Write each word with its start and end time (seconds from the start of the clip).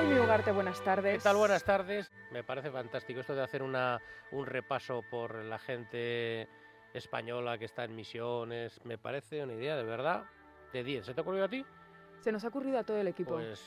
Jaime 0.00 0.18
Ugarte, 0.18 0.50
buenas 0.50 0.82
tardes. 0.82 1.18
¿Qué 1.18 1.22
tal? 1.22 1.36
Buenas 1.36 1.62
tardes. 1.62 2.10
Me 2.30 2.42
parece 2.42 2.70
fantástico 2.70 3.20
esto 3.20 3.34
de 3.34 3.42
hacer 3.42 3.62
una, 3.62 4.00
un 4.32 4.46
repaso 4.46 5.02
por 5.10 5.34
la 5.44 5.58
gente 5.58 6.48
española 6.94 7.58
que 7.58 7.66
está 7.66 7.84
en 7.84 7.94
misiones. 7.94 8.82
Me 8.86 8.96
parece 8.96 9.42
una 9.42 9.52
idea 9.52 9.76
de 9.76 9.82
verdad 9.82 10.24
de 10.72 10.84
10. 10.84 11.04
¿Se 11.04 11.12
te 11.12 11.20
ha 11.20 11.22
ocurrido 11.22 11.44
a 11.44 11.48
ti? 11.50 11.66
Se 12.20 12.32
nos 12.32 12.42
ha 12.46 12.48
ocurrido 12.48 12.78
a 12.78 12.82
todo 12.82 12.96
el 12.96 13.08
equipo. 13.08 13.32
Pues 13.32 13.62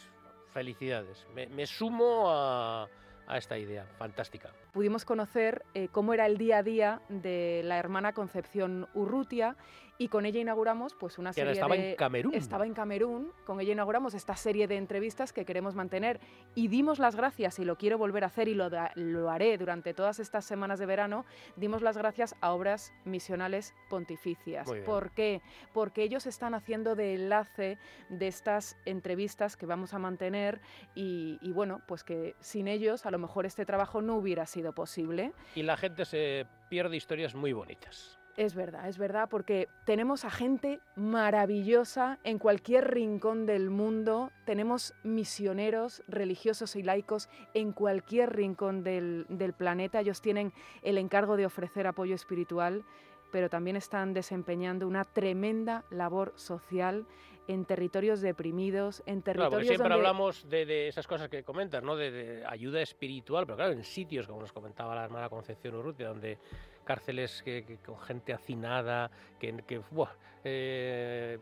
felicidades. 0.52 1.28
Me, 1.36 1.46
me 1.46 1.68
sumo 1.68 2.24
a, 2.32 2.90
a 3.28 3.38
esta 3.38 3.58
idea 3.58 3.86
fantástica. 3.98 4.50
Pudimos 4.72 5.06
conocer 5.06 5.64
eh, 5.74 5.88
cómo 5.92 6.14
era 6.14 6.26
el 6.26 6.38
día 6.38 6.58
a 6.60 6.64
día 6.64 7.02
de 7.10 7.62
la 7.64 7.78
hermana 7.78 8.14
Concepción 8.14 8.88
Urrutia 8.94 9.56
y 10.00 10.08
con 10.08 10.26
ella 10.26 10.40
inauguramos 10.40 10.96
pues 10.96 11.20
una 11.20 11.30
Que 11.30 11.36
serie 11.36 11.54
estaba 11.54 11.76
de 11.76 11.92
en 11.92 11.96
Camerún. 11.96 12.34
estaba 12.34 12.66
en 12.66 12.74
Camerún, 12.74 13.32
con 13.46 13.62
ella 13.62 13.74
inauguramos 13.74 14.16
esta 14.16 14.36
serie 14.36 14.68
de 14.68 14.76
entrevistas 14.78 15.32
que 15.32 15.46
queremos 15.46 15.76
mantener 15.76 16.20
y 16.56 16.68
dimos 16.68 16.98
las 16.98 17.16
gracias 17.16 17.60
y 17.60 17.64
lo 17.66 17.78
quiero 17.78 18.00
volver 18.00 18.24
a 18.24 18.28
hacer 18.28 18.48
y 18.48 18.56
lo, 18.56 18.72
da- 18.72 18.92
lo 18.96 19.30
haré 19.30 19.56
durante 19.60 19.94
todas 19.94 20.20
estas 20.20 20.46
semanas 20.46 20.80
de 20.80 20.88
verano, 20.88 21.26
dimos 21.58 21.84
las 21.84 21.96
gracias 21.96 22.36
a 22.42 22.54
obras 22.54 22.92
misionales 23.06 23.76
pontificias. 23.88 24.68
¿Por 24.84 25.12
qué? 25.12 25.42
Porque 25.74 26.02
ellos 26.02 26.26
están 26.26 26.56
haciendo 26.56 26.96
de 26.96 27.14
enlace 27.14 27.78
de 28.10 28.28
estas 28.28 28.76
entrevistas 28.86 29.56
que 29.56 29.68
vamos 29.68 29.94
a 29.94 30.00
mantener 30.00 30.60
y, 30.96 31.38
y 31.42 31.52
bueno, 31.52 31.82
pues 31.88 32.04
que 32.04 32.36
sin 32.40 32.68
ellos 32.68 33.06
a 33.06 33.12
lo 33.14 33.20
mejor 33.20 33.46
este 33.46 33.66
trabajo 33.66 34.02
no 34.02 34.18
hubiera 34.18 34.46
sido 34.46 34.74
posible. 34.74 35.32
Y 35.56 35.64
la 35.64 35.78
gente 35.78 36.04
se 36.04 36.46
pierde 36.68 36.98
historias 36.98 37.36
muy 37.36 37.54
bonitas. 37.54 38.20
Es 38.36 38.56
verdad, 38.56 38.90
es 38.90 38.98
verdad, 38.98 39.30
porque 39.30 39.70
tenemos 39.86 40.26
a 40.26 40.32
gente 40.32 40.80
maravillosa 40.96 42.18
en 42.24 42.40
cualquier 42.40 42.92
rincón 42.92 43.46
del 43.46 43.70
mundo, 43.70 44.32
tenemos 44.44 44.96
misioneros 45.04 46.02
religiosos 46.08 46.76
y 46.76 46.82
laicos 46.82 47.30
en 47.54 47.74
cualquier 47.74 48.36
rincón 48.36 48.84
del, 48.84 49.28
del 49.30 49.54
planeta, 49.54 50.00
ellos 50.00 50.20
tienen 50.20 50.52
el 50.82 50.98
encargo 50.98 51.38
de 51.38 51.46
ofrecer 51.46 51.86
apoyo 51.86 52.16
espiritual, 52.16 52.84
pero 53.32 53.52
también 53.52 53.76
están 53.76 54.16
desempeñando 54.16 54.88
una 54.88 55.06
tremenda 55.06 55.86
labor 55.92 56.34
social 56.36 57.06
en 57.48 57.66
territorios 57.66 58.22
deprimidos, 58.22 59.04
en 59.06 59.22
Claro, 59.22 59.50
territorios 59.50 59.68
siempre 59.68 59.90
donde... 59.90 60.08
hablamos 60.08 60.50
de, 60.50 60.66
de 60.66 60.88
esas 60.88 61.08
cosas 61.08 61.30
que 61.30 61.44
comentas, 61.44 61.84
¿no? 61.84 61.96
De, 61.96 62.12
de 62.12 62.46
ayuda 62.46 62.82
espiritual, 62.82 63.46
pero 63.46 63.58
claro, 63.58 63.74
en 63.74 63.84
sitios, 63.84 64.28
como 64.28 64.42
nos 64.42 64.52
comentaba 64.52 64.96
la 64.96 65.04
hermana 65.04 65.30
Concepción 65.30 65.76
Urrutia, 65.76 66.08
donde 66.08 66.38
cárceles 66.84 67.42
que, 67.44 67.66
que 67.66 67.78
con 67.78 68.00
gente 68.00 68.34
hacinada, 68.34 69.10
que, 69.40 69.64
que 69.66 69.80
buah, 69.92 70.12
eh, 70.44 71.40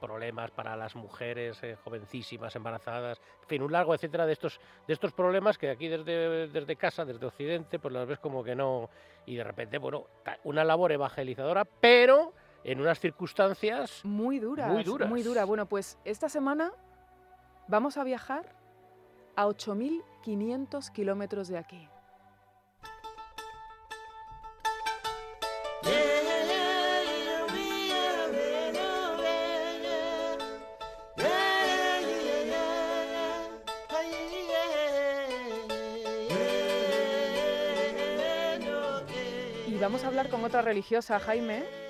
problemas 0.00 0.50
para 0.50 0.76
las 0.76 0.96
mujeres 0.96 1.62
eh, 1.62 1.76
jovencísimas, 1.84 2.56
embarazadas, 2.56 3.20
en 3.42 3.48
fin, 3.48 3.62
un 3.62 3.70
largo 3.70 3.94
etcétera 3.94 4.24
de 4.26 4.32
estos, 4.32 4.58
de 4.86 4.94
estos 4.94 5.12
problemas 5.12 5.58
que 5.58 5.68
aquí 5.70 5.88
desde, 5.88 6.48
desde 6.48 6.76
casa, 6.76 7.04
desde 7.04 7.26
Occidente, 7.26 7.78
pues 7.78 7.92
las 7.92 8.08
ves 8.08 8.18
como 8.18 8.42
que 8.42 8.54
no, 8.54 8.88
y 9.26 9.36
de 9.36 9.44
repente, 9.44 9.78
bueno, 9.78 10.06
una 10.44 10.64
labor 10.64 10.92
evangelizadora, 10.92 11.64
pero 11.64 12.32
en 12.64 12.80
unas 12.80 13.00
circunstancias 13.00 14.00
Muy 14.04 14.38
duras, 14.38 14.70
Muy 14.70 14.84
duras. 14.84 15.08
Muy 15.08 15.22
dura. 15.22 15.44
Bueno, 15.44 15.66
pues 15.66 15.98
esta 16.04 16.28
semana 16.28 16.72
vamos 17.68 17.96
a 17.96 18.04
viajar 18.04 18.54
a 19.36 19.46
8.500 19.46 20.92
kilómetros 20.92 21.48
de 21.48 21.58
aquí. 21.58 21.88
Y 39.66 39.78
vamos 39.78 40.04
a 40.04 40.08
hablar 40.08 40.28
con 40.28 40.44
otra 40.44 40.62
religiosa, 40.62 41.18
Jaime. 41.20 41.89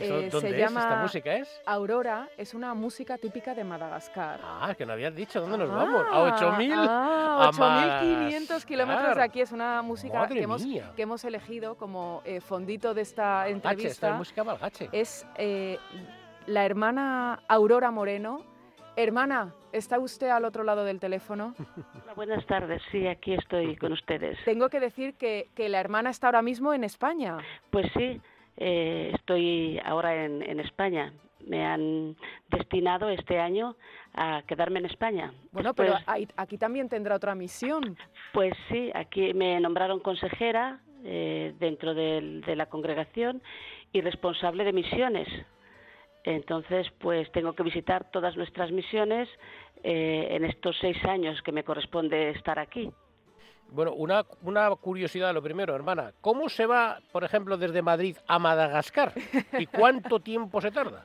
¿Eso 0.00 0.18
Eh, 0.20 0.28
¿Dónde 0.30 0.48
se 0.48 0.54
es? 0.54 0.58
llama 0.58 0.80
¿Esta 0.80 0.96
música 0.96 1.34
es? 1.36 1.62
Aurora, 1.66 2.28
es 2.36 2.54
una 2.54 2.74
música 2.74 3.18
típica 3.18 3.54
de 3.54 3.64
Madagascar. 3.64 4.40
Ah, 4.42 4.74
que 4.76 4.86
no 4.86 4.92
habías 4.92 5.14
dicho 5.14 5.40
dónde 5.40 5.58
nos 5.58 5.70
Ah, 5.70 5.74
vamos. 5.74 6.06
A 6.10 6.20
8000. 6.34 6.72
ah, 6.76 7.48
a 7.48 7.52
8.500 7.52 8.64
kilómetros 8.64 9.16
de 9.16 9.22
aquí. 9.22 9.40
Es 9.40 9.52
una 9.52 9.82
música 9.82 10.26
que 10.28 10.42
hemos, 10.42 10.64
mía. 10.64 10.92
que 10.96 11.02
hemos 11.02 11.24
elegido 11.24 11.76
como 11.76 12.22
eh, 12.24 12.40
fondito 12.40 12.94
de 12.94 13.02
esta 13.02 13.44
Malgache, 13.44 13.50
esta 13.56 13.70
entrevista. 13.70 14.08
es 14.10 14.16
música 14.16 14.44
malgache. 14.44 14.88
Es 14.92 15.26
eh, 15.36 15.78
la 16.46 16.64
hermana 16.64 17.42
Aurora 17.48 17.90
Moreno. 17.90 18.42
Hermana, 18.96 19.54
¿está 19.70 20.00
usted 20.00 20.28
al 20.28 20.44
otro 20.44 20.64
lado 20.64 20.82
del 20.84 20.98
teléfono? 20.98 21.54
Hola, 22.02 22.14
buenas 22.14 22.44
tardes, 22.46 22.82
sí, 22.90 23.06
aquí 23.06 23.32
estoy 23.34 23.76
con 23.76 23.92
ustedes. 23.92 24.36
Tengo 24.44 24.68
que 24.68 24.80
decir 24.80 25.14
que, 25.14 25.50
que 25.54 25.68
la 25.68 25.78
hermana 25.78 26.10
está 26.10 26.26
ahora 26.26 26.42
mismo 26.42 26.74
en 26.74 26.82
España. 26.82 27.38
Pues 27.70 27.86
sí, 27.96 28.20
eh, 28.58 29.12
estoy 29.14 29.80
ahora 29.84 30.24
en, 30.24 30.42
en 30.42 30.60
España. 30.60 31.12
Me 31.46 31.64
han 31.64 32.14
destinado 32.50 33.08
este 33.08 33.38
año 33.38 33.76
a 34.12 34.42
quedarme 34.46 34.80
en 34.80 34.86
España. 34.86 35.32
Bueno, 35.52 35.70
Después- 35.70 36.04
pero 36.04 36.28
aquí 36.36 36.58
también 36.58 36.88
tendrá 36.90 37.14
otra 37.16 37.34
misión. 37.34 37.96
Pues 38.34 38.52
sí, 38.68 38.90
aquí 38.94 39.32
me 39.32 39.58
nombraron 39.60 40.00
consejera 40.00 40.80
eh, 41.04 41.54
dentro 41.58 41.94
del- 41.94 42.40
de 42.42 42.56
la 42.56 42.66
congregación 42.66 43.40
y 43.92 44.00
responsable 44.00 44.64
de 44.64 44.72
misiones. 44.72 45.28
Entonces, 46.24 46.90
pues 46.98 47.30
tengo 47.32 47.54
que 47.54 47.62
visitar 47.62 48.10
todas 48.10 48.36
nuestras 48.36 48.70
misiones 48.72 49.28
eh, 49.84 50.26
en 50.32 50.44
estos 50.44 50.76
seis 50.80 51.02
años 51.04 51.40
que 51.42 51.52
me 51.52 51.62
corresponde 51.62 52.30
estar 52.30 52.58
aquí. 52.58 52.90
Bueno, 53.70 53.92
una, 53.92 54.24
una 54.42 54.70
curiosidad, 54.76 55.32
lo 55.34 55.42
primero, 55.42 55.74
hermana. 55.74 56.12
¿Cómo 56.20 56.48
se 56.48 56.66
va, 56.66 56.98
por 57.12 57.24
ejemplo, 57.24 57.56
desde 57.56 57.82
Madrid 57.82 58.16
a 58.26 58.38
Madagascar? 58.38 59.12
¿Y 59.58 59.66
cuánto 59.66 60.20
tiempo 60.20 60.60
se 60.60 60.70
tarda? 60.70 61.04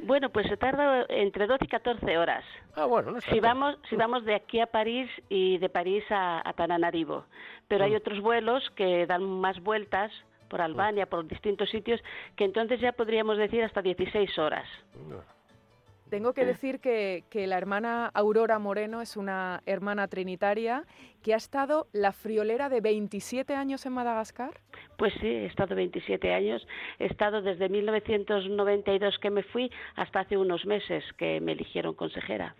Bueno, 0.00 0.30
pues 0.30 0.46
se 0.48 0.56
tarda 0.56 1.04
entre 1.10 1.46
12 1.46 1.64
y 1.66 1.68
14 1.68 2.18
horas. 2.18 2.44
Ah, 2.74 2.86
bueno, 2.86 3.10
no 3.12 3.20
Si 3.20 3.38
vamos, 3.38 3.76
si 3.88 3.96
vamos 3.96 4.24
de 4.24 4.34
aquí 4.34 4.58
a 4.58 4.66
París 4.66 5.10
y 5.28 5.58
de 5.58 5.68
París 5.68 6.02
a, 6.10 6.48
a 6.48 6.52
Tananarivo. 6.54 7.26
Pero 7.68 7.84
hay 7.84 7.92
Mm. 7.92 7.96
otros 7.96 8.20
vuelos 8.20 8.70
que 8.76 9.06
dan 9.06 9.22
más 9.22 9.60
vueltas 9.60 10.10
por 10.48 10.62
Albania, 10.62 11.06
por 11.06 11.28
distintos 11.28 11.70
sitios, 11.70 12.00
que 12.34 12.44
entonces 12.44 12.80
ya 12.80 12.92
podríamos 12.92 13.36
decir 13.36 13.62
hasta 13.62 13.82
16 13.82 14.36
horas. 14.38 14.66
Tengo 16.10 16.34
que 16.34 16.44
decir 16.44 16.80
que, 16.80 17.22
que 17.30 17.46
la 17.46 17.56
hermana 17.56 18.10
Aurora 18.12 18.58
Moreno 18.58 19.00
es 19.00 19.16
una 19.16 19.62
hermana 19.64 20.08
trinitaria 20.08 20.84
que 21.22 21.34
ha 21.34 21.36
estado 21.36 21.86
la 21.92 22.10
friolera 22.10 22.68
de 22.68 22.80
27 22.80 23.54
años 23.54 23.86
en 23.86 23.92
Madagascar. 23.92 24.60
Pues 24.98 25.14
sí, 25.20 25.28
he 25.28 25.46
estado 25.46 25.76
27 25.76 26.34
años, 26.34 26.66
he 26.98 27.06
estado 27.06 27.42
desde 27.42 27.68
1992 27.68 29.18
que 29.20 29.30
me 29.30 29.44
fui 29.44 29.70
hasta 29.94 30.20
hace 30.20 30.36
unos 30.36 30.66
meses 30.66 31.04
que 31.16 31.40
me 31.40 31.52
eligieron 31.52 31.94
consejera. 31.94 32.56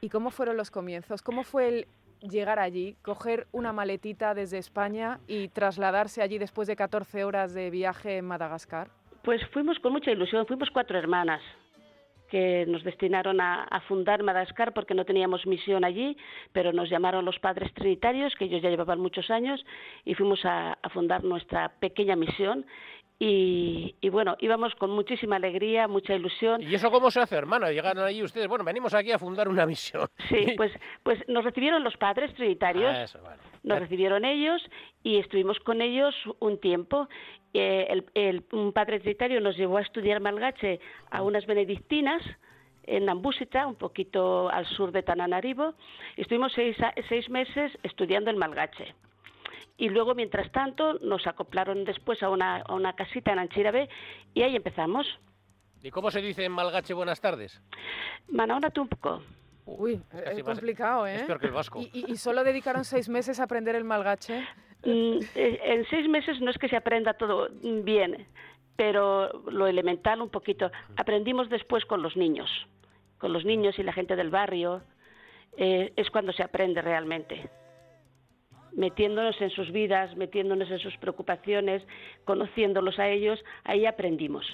¿Y 0.00 0.08
cómo 0.08 0.30
fueron 0.30 0.56
los 0.56 0.70
comienzos? 0.70 1.20
¿Cómo 1.20 1.44
fue 1.44 1.68
el 1.68 1.86
llegar 2.22 2.58
allí, 2.58 2.96
coger 3.02 3.46
una 3.52 3.74
maletita 3.74 4.32
desde 4.32 4.56
España 4.56 5.20
y 5.26 5.48
trasladarse 5.48 6.22
allí 6.22 6.38
después 6.38 6.68
de 6.68 6.76
14 6.76 7.24
horas 7.24 7.52
de 7.52 7.68
viaje 7.68 8.16
en 8.16 8.24
Madagascar? 8.24 8.88
Pues 9.22 9.42
fuimos 9.52 9.78
con 9.80 9.92
mucha 9.92 10.10
ilusión, 10.10 10.46
fuimos 10.46 10.70
cuatro 10.70 10.98
hermanas 10.98 11.42
que 12.30 12.64
nos 12.66 12.82
destinaron 12.84 13.40
a, 13.40 13.80
fundar 13.88 14.22
Madagascar 14.22 14.72
porque 14.72 14.94
no 14.94 15.04
teníamos 15.04 15.46
misión 15.46 15.84
allí, 15.84 16.16
pero 16.52 16.72
nos 16.72 16.90
llamaron 16.90 17.24
los 17.24 17.38
padres 17.38 17.72
trinitarios, 17.74 18.34
que 18.36 18.46
ellos 18.46 18.62
ya 18.62 18.70
llevaban 18.70 19.00
muchos 19.00 19.30
años, 19.30 19.64
y 20.04 20.14
fuimos 20.14 20.44
a, 20.44 20.78
a 20.80 20.88
fundar 20.90 21.22
nuestra 21.24 21.68
pequeña 21.80 22.16
misión. 22.16 22.66
Y, 23.18 23.94
y 24.00 24.08
bueno, 24.08 24.36
íbamos 24.40 24.74
con 24.74 24.90
muchísima 24.90 25.36
alegría, 25.36 25.86
mucha 25.86 26.14
ilusión. 26.14 26.60
¿Y 26.62 26.74
eso 26.74 26.90
cómo 26.90 27.10
se 27.10 27.20
hace, 27.20 27.36
hermana? 27.36 27.70
Llegan 27.70 27.96
allí 27.98 28.22
ustedes, 28.22 28.48
bueno, 28.48 28.64
venimos 28.64 28.92
aquí 28.92 29.12
a 29.12 29.18
fundar 29.18 29.48
una 29.48 29.66
misión. 29.66 30.08
Sí, 30.28 30.46
pues, 30.56 30.72
pues 31.02 31.20
nos 31.28 31.44
recibieron 31.44 31.84
los 31.84 31.96
padres 31.96 32.34
trinitarios, 32.34 32.92
Ah, 32.94 33.02
eso, 33.04 33.22
vale. 33.22 33.40
nos 33.62 33.78
recibieron 33.78 34.24
ellos 34.24 34.60
y 35.04 35.18
estuvimos 35.18 35.58
con 35.60 35.80
ellos 35.80 36.14
un 36.40 36.60
tiempo. 36.60 37.08
Eh, 37.54 37.86
el, 37.88 38.04
el- 38.14 38.44
un 38.52 38.72
padre 38.72 38.98
trinitario 38.98 39.40
nos 39.40 39.56
llevó 39.56 39.78
a 39.78 39.82
estudiar 39.82 40.20
malgache 40.20 40.80
a 41.10 41.22
unas 41.22 41.46
benedictinas 41.46 42.20
en 42.86 43.06
Nambúsita, 43.06 43.66
un 43.66 43.76
poquito 43.76 44.50
al 44.50 44.66
sur 44.66 44.90
de 44.92 45.02
Tananarivo. 45.04 45.74
Estuvimos 46.16 46.52
seis, 46.52 46.76
seis 47.08 47.30
meses 47.30 47.72
estudiando 47.84 48.28
el 48.30 48.36
malgache. 48.36 48.94
Y 49.76 49.88
luego, 49.88 50.14
mientras 50.14 50.50
tanto, 50.52 50.94
nos 51.00 51.26
acoplaron 51.26 51.84
después 51.84 52.22
a 52.22 52.28
una, 52.30 52.58
a 52.58 52.74
una 52.74 52.94
casita 52.94 53.32
en 53.32 53.40
Anchirabe 53.40 53.88
y 54.32 54.42
ahí 54.42 54.54
empezamos. 54.54 55.06
¿Y 55.82 55.90
cómo 55.90 56.10
se 56.10 56.22
dice 56.22 56.44
en 56.44 56.52
malgache 56.52 56.94
buenas 56.94 57.20
tardes? 57.20 57.60
Manaona 58.28 58.70
Tumpco. 58.70 59.22
Uy, 59.66 60.00
es 60.12 60.38
es, 60.38 60.44
complicado, 60.44 61.06
¿eh? 61.06 61.16
Es 61.16 61.22
peor 61.22 61.40
que 61.40 61.46
el 61.46 61.52
vasco. 61.52 61.80
¿Y, 61.80 61.90
y- 61.92 62.12
y 62.12 62.16
solo 62.16 62.44
dedicaron 62.44 62.84
seis 62.84 63.08
meses 63.08 63.40
a 63.40 63.44
aprender 63.44 63.74
el 63.74 63.84
malgache? 63.84 64.40
Mm, 64.84 65.18
eh, 65.34 65.60
en 65.64 65.86
seis 65.88 66.08
meses 66.08 66.40
no 66.40 66.50
es 66.50 66.58
que 66.58 66.68
se 66.68 66.76
aprenda 66.76 67.14
todo 67.14 67.48
bien, 67.62 68.26
pero 68.76 69.32
lo 69.50 69.66
elemental 69.66 70.20
un 70.22 70.28
poquito. 70.30 70.70
Aprendimos 70.96 71.48
después 71.48 71.84
con 71.86 72.02
los 72.02 72.16
niños, 72.16 72.50
con 73.18 73.32
los 73.32 73.44
niños 73.44 73.78
y 73.78 73.82
la 73.82 73.92
gente 73.92 74.14
del 74.16 74.30
barrio. 74.30 74.82
eh, 75.56 75.92
es 75.96 76.10
cuando 76.10 76.32
se 76.32 76.42
aprende 76.42 76.82
realmente 76.82 77.48
metiéndonos 78.76 79.40
en 79.40 79.50
sus 79.50 79.70
vidas, 79.72 80.16
metiéndonos 80.16 80.70
en 80.70 80.78
sus 80.78 80.96
preocupaciones, 80.98 81.82
conociéndolos 82.24 82.98
a 82.98 83.08
ellos, 83.08 83.42
ahí 83.64 83.86
aprendimos. 83.86 84.44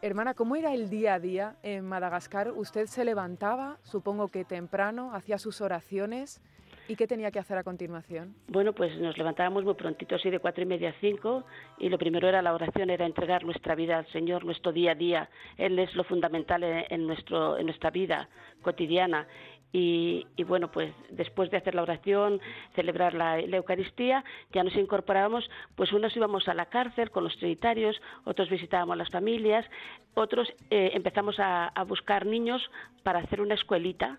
Hermana, 0.00 0.34
¿cómo 0.34 0.56
era 0.56 0.74
el 0.74 0.90
día 0.90 1.14
a 1.14 1.20
día 1.20 1.56
en 1.62 1.84
Madagascar? 1.84 2.50
¿Usted 2.56 2.86
se 2.86 3.04
levantaba, 3.04 3.78
supongo 3.82 4.28
que 4.28 4.44
temprano, 4.44 5.14
hacía 5.14 5.38
sus 5.38 5.60
oraciones? 5.60 6.42
¿Y 6.88 6.96
qué 6.96 7.06
tenía 7.06 7.30
que 7.30 7.38
hacer 7.38 7.56
a 7.56 7.62
continuación? 7.62 8.34
Bueno, 8.48 8.72
pues 8.72 8.98
nos 8.98 9.16
levantábamos 9.16 9.62
muy 9.64 9.74
prontito, 9.74 10.16
así 10.16 10.28
de 10.30 10.40
cuatro 10.40 10.64
y 10.64 10.66
media 10.66 10.90
a 10.90 10.94
cinco, 11.00 11.44
y 11.78 11.88
lo 11.88 11.98
primero 11.98 12.28
era 12.28 12.42
la 12.42 12.52
oración, 12.52 12.90
era 12.90 13.06
entregar 13.06 13.44
nuestra 13.44 13.76
vida 13.76 13.98
al 13.98 14.06
Señor, 14.08 14.44
nuestro 14.44 14.72
día 14.72 14.90
a 14.90 14.94
día. 14.96 15.30
Él 15.56 15.78
es 15.78 15.94
lo 15.94 16.02
fundamental 16.02 16.64
en, 16.64 17.06
nuestro, 17.06 17.56
en 17.56 17.66
nuestra 17.66 17.90
vida 17.90 18.28
cotidiana. 18.60 19.28
Y, 19.74 20.26
bueno, 20.46 20.70
pues 20.70 20.92
después 21.08 21.50
de 21.50 21.56
hacer 21.56 21.74
la 21.74 21.82
oración, 21.82 22.40
celebrar 22.74 23.14
la, 23.14 23.40
Eucaristía, 23.40 24.22
ya 24.52 24.62
nos 24.62 24.76
incorporábamos, 24.76 25.48
pues 25.76 25.92
unos 25.92 26.14
íbamos 26.14 26.46
a 26.48 26.54
la 26.54 26.66
cárcel 26.66 27.10
con 27.10 27.24
los 27.24 27.36
trinitarios, 27.38 27.98
otros 28.24 28.50
visitábamos 28.50 28.98
las 28.98 29.08
familias, 29.08 29.64
otros 30.12 30.52
eh, 30.68 30.90
empezamos 30.92 31.40
a, 31.40 31.68
a 31.68 31.84
buscar 31.84 32.26
niños 32.26 32.70
para 33.02 33.20
hacer 33.20 33.40
una 33.40 33.54
escuelita. 33.54 34.18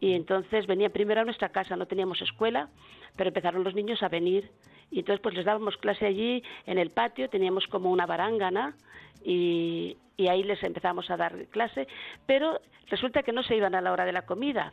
Y 0.00 0.14
entonces 0.14 0.66
venían 0.66 0.90
primero 0.90 1.20
a 1.20 1.24
nuestra 1.24 1.50
casa, 1.50 1.76
no 1.76 1.86
teníamos 1.86 2.20
escuela, 2.20 2.68
pero 3.16 3.28
empezaron 3.28 3.62
los 3.62 3.76
niños 3.76 4.02
a 4.02 4.08
venir 4.08 4.50
y 4.90 5.00
entonces 5.00 5.20
pues 5.20 5.34
les 5.34 5.44
dábamos 5.44 5.76
clase 5.76 6.06
allí 6.06 6.42
en 6.66 6.78
el 6.78 6.90
patio, 6.90 7.28
teníamos 7.28 7.66
como 7.66 7.90
una 7.90 8.06
barángana 8.06 8.76
y, 9.24 9.96
y 10.16 10.28
ahí 10.28 10.42
les 10.42 10.62
empezamos 10.62 11.10
a 11.10 11.16
dar 11.16 11.46
clase, 11.46 11.88
pero 12.26 12.60
resulta 12.88 13.22
que 13.22 13.32
no 13.32 13.42
se 13.42 13.56
iban 13.56 13.74
a 13.74 13.80
la 13.80 13.92
hora 13.92 14.04
de 14.04 14.12
la 14.12 14.22
comida. 14.22 14.72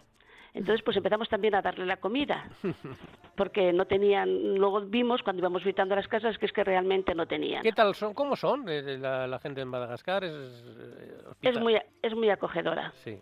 Entonces, 0.54 0.84
pues 0.84 0.98
empezamos 0.98 1.30
también 1.30 1.56
a 1.56 1.62
darle 1.62 1.86
la 1.86 1.98
comida, 1.98 2.50
porque 3.38 3.72
no 3.72 3.86
tenían. 3.86 4.56
Luego 4.56 4.82
vimos 4.82 5.24
cuando 5.24 5.40
íbamos 5.40 5.64
visitando 5.64 5.96
las 5.96 6.08
casas 6.08 6.38
que 6.38 6.46
es 6.46 6.52
que 6.52 6.64
realmente 6.64 7.16
no 7.16 7.26
tenían. 7.26 7.64
¿Qué 7.64 7.72
tal 7.72 7.96
son? 7.96 8.14
¿Cómo 8.14 8.36
son 8.36 8.66
la, 8.66 9.40
gente 9.40 9.62
en 9.62 9.70
Madagascar? 9.70 10.26
Es, 10.26 10.34
eh, 10.34 11.24
es 11.42 11.60
muy 11.60 11.78
es 12.02 12.14
muy 12.14 12.30
acogedora. 12.30 12.92
Sí. 13.04 13.18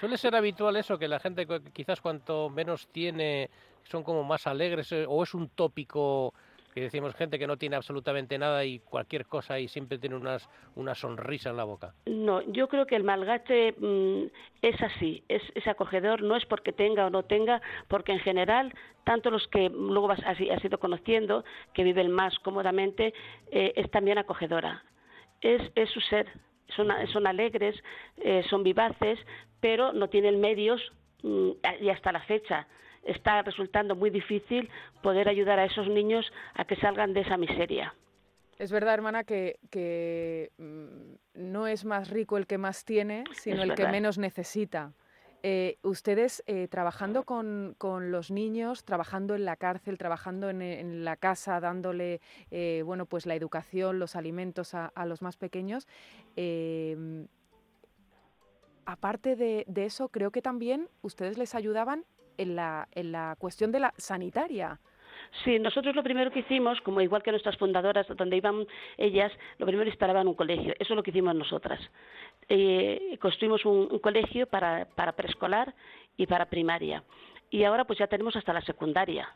Suele 0.00 0.16
ser 0.16 0.36
habitual 0.36 0.76
eso, 0.76 0.98
que 0.98 1.08
la 1.08 1.18
gente 1.18 1.46
quizás 1.72 2.00
cuanto 2.00 2.48
menos 2.50 2.86
tiene 2.92 3.50
son 3.82 4.04
como 4.04 4.22
más 4.22 4.46
alegres, 4.46 4.92
eh, 4.92 5.06
o 5.08 5.22
es 5.22 5.34
un 5.34 5.48
tópico 5.48 6.34
que 6.72 6.82
decimos 6.82 7.16
gente 7.16 7.38
que 7.38 7.46
no 7.48 7.56
tiene 7.56 7.74
absolutamente 7.74 8.38
nada 8.38 8.64
y 8.64 8.78
cualquier 8.78 9.26
cosa 9.26 9.58
y 9.58 9.66
siempre 9.66 9.98
tiene 9.98 10.14
unas, 10.14 10.48
una 10.76 10.94
sonrisa 10.94 11.50
en 11.50 11.56
la 11.56 11.64
boca. 11.64 11.94
No, 12.06 12.42
yo 12.52 12.68
creo 12.68 12.86
que 12.86 12.94
el 12.94 13.02
malgache 13.02 13.72
mm, 13.72 14.26
es 14.62 14.80
así, 14.82 15.24
es, 15.28 15.42
acogedor, 15.66 16.22
no 16.22 16.36
es 16.36 16.46
porque 16.46 16.72
tenga 16.72 17.06
o 17.06 17.10
no 17.10 17.24
tenga, 17.24 17.60
porque 17.88 18.12
en 18.12 18.20
general, 18.20 18.72
tanto 19.02 19.30
los 19.30 19.48
que 19.48 19.68
luego 19.68 20.12
has, 20.12 20.22
has 20.22 20.64
ido 20.64 20.78
conociendo, 20.78 21.44
que 21.74 21.82
viven 21.82 22.12
más 22.12 22.38
cómodamente, 22.40 23.12
eh, 23.50 23.72
es 23.74 23.90
también 23.90 24.18
acogedora. 24.18 24.84
Es, 25.40 25.62
es 25.74 25.90
su 25.90 26.00
ser, 26.00 26.28
son, 26.76 26.88
son 27.12 27.26
alegres, 27.26 27.76
eh, 28.18 28.42
son 28.48 28.62
vivaces, 28.62 29.18
pero 29.60 29.92
no 29.92 30.08
tienen 30.08 30.40
medios 30.40 30.80
mm, 31.22 31.50
y 31.80 31.90
hasta 31.90 32.12
la 32.12 32.20
fecha 32.20 32.66
está 33.04 33.42
resultando 33.42 33.94
muy 33.96 34.10
difícil 34.10 34.68
poder 35.02 35.28
ayudar 35.28 35.58
a 35.58 35.64
esos 35.64 35.88
niños 35.88 36.30
a 36.54 36.64
que 36.64 36.76
salgan 36.76 37.14
de 37.14 37.20
esa 37.20 37.36
miseria. 37.36 37.94
Es 38.58 38.72
verdad, 38.72 38.94
hermana, 38.94 39.24
que, 39.24 40.50
mm, 40.58 41.14
no 41.34 41.66
es 41.66 41.84
más 41.84 42.10
rico 42.10 42.36
el 42.36 42.46
que 42.46 42.58
más 42.58 42.84
tiene, 42.84 43.24
sino 43.32 43.62
el 43.62 43.74
que 43.74 43.86
menos 43.86 44.18
necesita. 44.18 44.92
Eh, 45.42 45.78
ustedes 45.82 46.42
eh, 46.46 46.66
trabajando 46.68 47.22
con, 47.22 47.76
los 48.10 48.30
niños, 48.30 48.84
trabajando 48.84 49.36
en 49.36 49.44
la 49.44 49.56
cárcel, 49.56 49.96
trabajando 49.96 50.50
en, 50.50 51.04
la 51.04 51.16
casa, 51.16 51.60
dándole 51.60 52.20
eh, 52.50 52.82
bueno, 52.84 53.06
pues 53.06 53.24
la 53.24 53.36
educación, 53.36 53.98
los 53.98 54.16
alimentos 54.16 54.74
a, 54.74 54.90
los 55.06 55.22
más 55.22 55.36
pequeños. 55.36 55.86
Em, 56.34 57.28
aparte 58.84 59.36
de, 59.36 59.64
eso, 59.76 60.08
creo 60.08 60.32
que 60.32 60.42
también 60.42 60.88
ustedes 61.02 61.38
les 61.38 61.54
ayudaban 61.54 62.04
en 62.36 62.56
la, 62.56 62.88
en 62.92 63.12
la 63.12 63.36
cuestión 63.38 63.70
de 63.70 63.80
la 63.80 63.94
sanitaria. 63.96 64.80
Sí, 65.44 65.58
nosotros 65.58 65.94
lo 65.94 66.02
primero 66.02 66.30
que 66.30 66.40
hicimos, 66.40 66.80
como 66.80 67.00
igual 67.00 67.22
que 67.22 67.30
nuestras 67.30 67.56
fundadoras, 67.58 68.06
donde 68.16 68.36
iban 68.36 68.66
ellas, 68.96 69.32
lo 69.58 69.66
primero 69.66 69.88
instalaban 69.88 70.26
un 70.26 70.34
colegio. 70.34 70.74
Eso 70.78 70.94
es 70.94 70.96
lo 70.96 71.02
que 71.02 71.10
hicimos 71.10 71.34
nosotras. 71.34 71.80
Eh, 72.48 73.18
construimos 73.20 73.64
un, 73.64 73.98
colegio 73.98 74.46
para, 74.46 74.86
para 74.94 75.12
preescolar 75.12 75.74
y 76.16 76.26
para 76.26 76.46
primaria. 76.46 77.02
Y 77.50 77.64
ahora 77.64 77.84
pues 77.84 77.98
ya 77.98 78.06
tenemos 78.06 78.36
hasta 78.36 78.52
la 78.52 78.62
secundaria. 78.62 79.28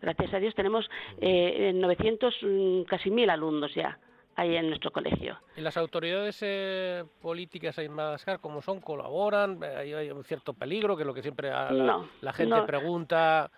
Gracias 0.00 0.34
a 0.34 0.38
Dios 0.38 0.54
tenemos 0.54 0.88
eh, 1.20 1.72
900, 1.74 2.34
mm, 2.42 2.82
casi 2.82 3.10
mil 3.10 3.30
alumnos 3.30 3.72
ya 3.74 3.98
ahí 4.34 4.56
en 4.56 4.68
nuestro 4.68 4.90
colegio. 4.90 5.38
¿Y 5.56 5.60
las 5.60 5.76
autoridades 5.76 6.38
eh, 6.42 7.04
políticas 7.20 7.78
en 7.78 7.92
Madagascar 7.92 8.40
cómo 8.40 8.62
son? 8.62 8.80
¿Colaboran? 8.80 9.62
¿Hay, 9.62 10.10
un 10.10 10.24
cierto 10.24 10.54
peligro? 10.54 10.96
Que 10.96 11.02
es 11.02 11.06
lo 11.06 11.14
que 11.14 11.22
siempre 11.22 11.50
la, 11.50 12.32
gente 12.32 12.62
pregunta 12.62 13.50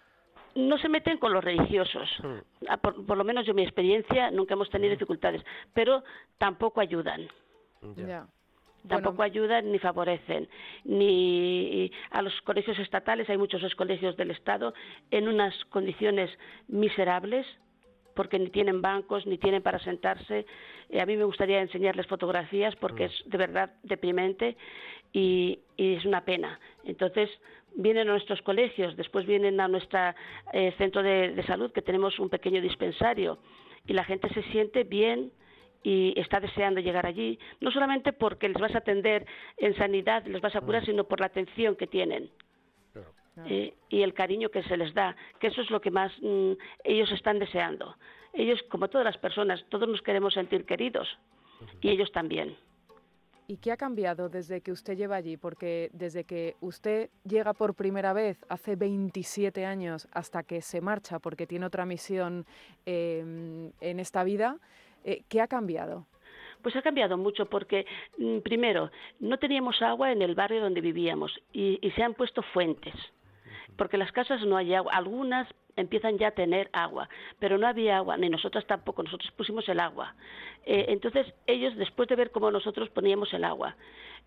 no 0.55 0.79
se 0.79 0.89
meten 0.89 1.19
con 1.19 1.33
los 1.33 1.43
religiosos. 1.43 2.09
Hmm. 2.23 2.39
Ah, 2.69 2.77
por, 2.77 3.17
lo 3.17 3.25
menos 3.25 3.45
yo 3.45 3.55
mi 3.55 3.63
experiencia 3.63 4.31
nunca 4.31 4.55
hemos 4.55 4.71
tenido 4.71 4.91
hmm. 4.91 4.97
dificultades, 4.97 5.43
pero 5.73 6.05
tampoco 6.39 6.81
ayudan. 6.81 7.29
Tampoco 8.89 9.23
ayudan 9.23 9.73
ni 9.73 9.79
favorecen. 9.79 10.49
Ni 10.85 11.91
a 12.11 12.23
los 12.23 12.39
colegios 12.43 12.79
estatales, 12.79 13.29
hay 13.31 13.39
muchos 13.39 13.75
colegios 13.75 14.17
del 14.17 14.31
Estado 14.31 14.75
en 15.11 15.29
unas 15.29 15.55
condiciones 15.67 16.31
miserables, 16.69 17.47
porque 18.15 18.39
ni 18.39 18.51
tienen 18.51 18.83
bancos, 18.83 19.27
ni 19.27 19.39
tienen 19.39 19.63
para 19.63 19.79
sentarse. 19.79 20.47
Eh, 20.91 21.01
a 21.01 21.07
mí 21.07 21.17
me 21.17 21.25
gustaría 21.25 21.61
enseñarles 21.61 22.07
fotografías 22.07 22.77
porque 22.77 23.05
hmm. 23.05 23.11
es 23.11 23.23
de 23.27 23.39
verdad 23.39 23.71
deprimente 23.83 24.57
y, 25.13 25.61
y 25.77 25.95
es 25.95 26.05
una 26.05 26.25
pena. 26.25 26.61
Entonces, 26.85 27.31
vienen 27.75 28.09
a 28.09 28.13
nuestros 28.13 28.41
colegios, 28.43 28.97
después 28.97 29.27
vienen 29.27 29.61
a 29.61 29.69
nuestro 29.69 30.15
eh, 30.53 30.73
centro 30.79 31.03
de, 31.03 31.43
salud, 31.47 31.73
que 31.73 31.83
tenemos 31.83 32.19
un 32.19 32.29
pequeño 32.29 32.61
dispensario, 32.61 33.39
y 33.87 33.93
la 33.93 34.05
gente 34.05 34.29
se 34.33 34.43
siente 34.45 34.85
bien 34.85 35.31
y 35.85 36.19
está 36.19 36.41
deseando 36.41 36.81
llegar 36.81 37.07
allí, 37.07 37.39
no 37.61 37.71
solamente 37.71 38.13
porque 38.13 38.49
les 38.49 38.61
vas 38.61 38.75
a 38.75 38.79
atender 38.79 39.27
en 39.59 39.77
sanidad, 39.77 40.25
les 40.27 40.41
vas 40.41 40.57
a 40.57 40.63
curar, 40.63 40.83
mm. 40.83 40.87
sino 40.87 41.05
por 41.05 41.21
la 41.21 41.27
atención 41.27 41.77
que 41.77 41.87
tienen. 41.87 42.31
Eh, 43.47 43.75
y 43.89 44.03
el 44.03 44.15
cariño 44.15 44.49
que 44.49 44.63
se 44.63 44.77
les 44.77 44.95
da, 44.95 45.17
que 45.41 45.49
eso 45.49 45.61
es 45.61 45.71
lo 45.71 45.81
que 45.81 45.91
más 45.91 46.13
mm, 46.23 46.53
ellos 46.85 47.11
están 47.13 47.39
deseando. 47.39 47.97
Ellos, 48.33 48.63
como 48.71 48.89
todas 48.89 49.05
las 49.05 49.19
personas, 49.19 49.65
todos 49.69 49.89
nos 49.89 50.03
queremos 50.03 50.35
sentir 50.35 50.65
queridos 50.65 51.09
y 51.81 51.91
ellos 51.91 52.11
también. 52.13 52.57
¿Y 53.47 53.59
qué 53.59 53.73
ha 53.73 53.77
cambiado 53.77 54.29
desde 54.29 54.63
que 54.63 54.73
usted 54.73 54.97
lleva 54.97 55.17
allí? 55.17 55.37
Porque 55.37 55.91
desde 55.93 56.25
que 56.25 56.57
usted 56.61 57.11
llega 57.25 57.53
por 57.53 57.75
primera 57.75 58.13
vez 58.13 58.39
hace 58.49 58.75
27 58.75 59.67
años 59.67 60.09
hasta 60.13 60.45
que 60.45 60.63
se 60.63 60.81
marcha 60.81 61.19
porque 61.19 61.47
tiene 61.47 61.67
otra 61.67 61.85
misión 61.85 62.47
em, 62.87 63.71
en 63.81 64.01
esta 64.01 64.25
vida, 64.25 64.59
eh, 65.05 65.23
¿qué 65.29 65.41
ha 65.41 65.49
cambiado? 65.49 66.07
Pues 66.63 66.75
ha 66.77 66.83
cambiado 66.83 67.17
mucho 67.19 67.47
porque, 67.47 67.87
mm, 68.19 68.39
primero, 68.39 68.91
no 69.21 69.39
teníamos 69.39 69.81
agua 69.83 70.13
en 70.13 70.23
el 70.23 70.35
barrio 70.35 70.63
donde 70.63 70.81
vivíamos 70.81 71.33
y 71.53 71.79
se 71.95 72.03
han 72.03 72.15
puesto 72.15 72.43
fuentes 72.43 72.95
porque 73.77 73.99
las 73.99 74.13
casas 74.13 74.43
no 74.45 74.57
hay 74.57 74.75
agua. 74.75 74.93
Algunas 74.93 75.49
empiezan 75.77 76.19
ya 76.19 76.29
a 76.29 76.33
tener 76.33 76.71
agua, 76.73 77.09
pero 77.39 77.59
no 77.59 77.67
había 77.67 77.97
agua, 77.97 78.17
ni 78.17 78.29
nosotros 78.29 78.67
tampoco, 78.67 79.03
nosotros 79.03 79.31
pusimos 79.33 79.69
el 79.69 79.81
agua. 79.81 80.15
Eh, 80.65 80.87
entonces 80.89 81.27
ellos, 81.47 81.75
después 81.77 82.09
de 82.09 82.17
ver 82.17 82.31
cómo 82.31 82.51
nosotros 82.51 82.89
poníamos 82.91 83.33
el 83.35 83.45
agua, 83.45 83.77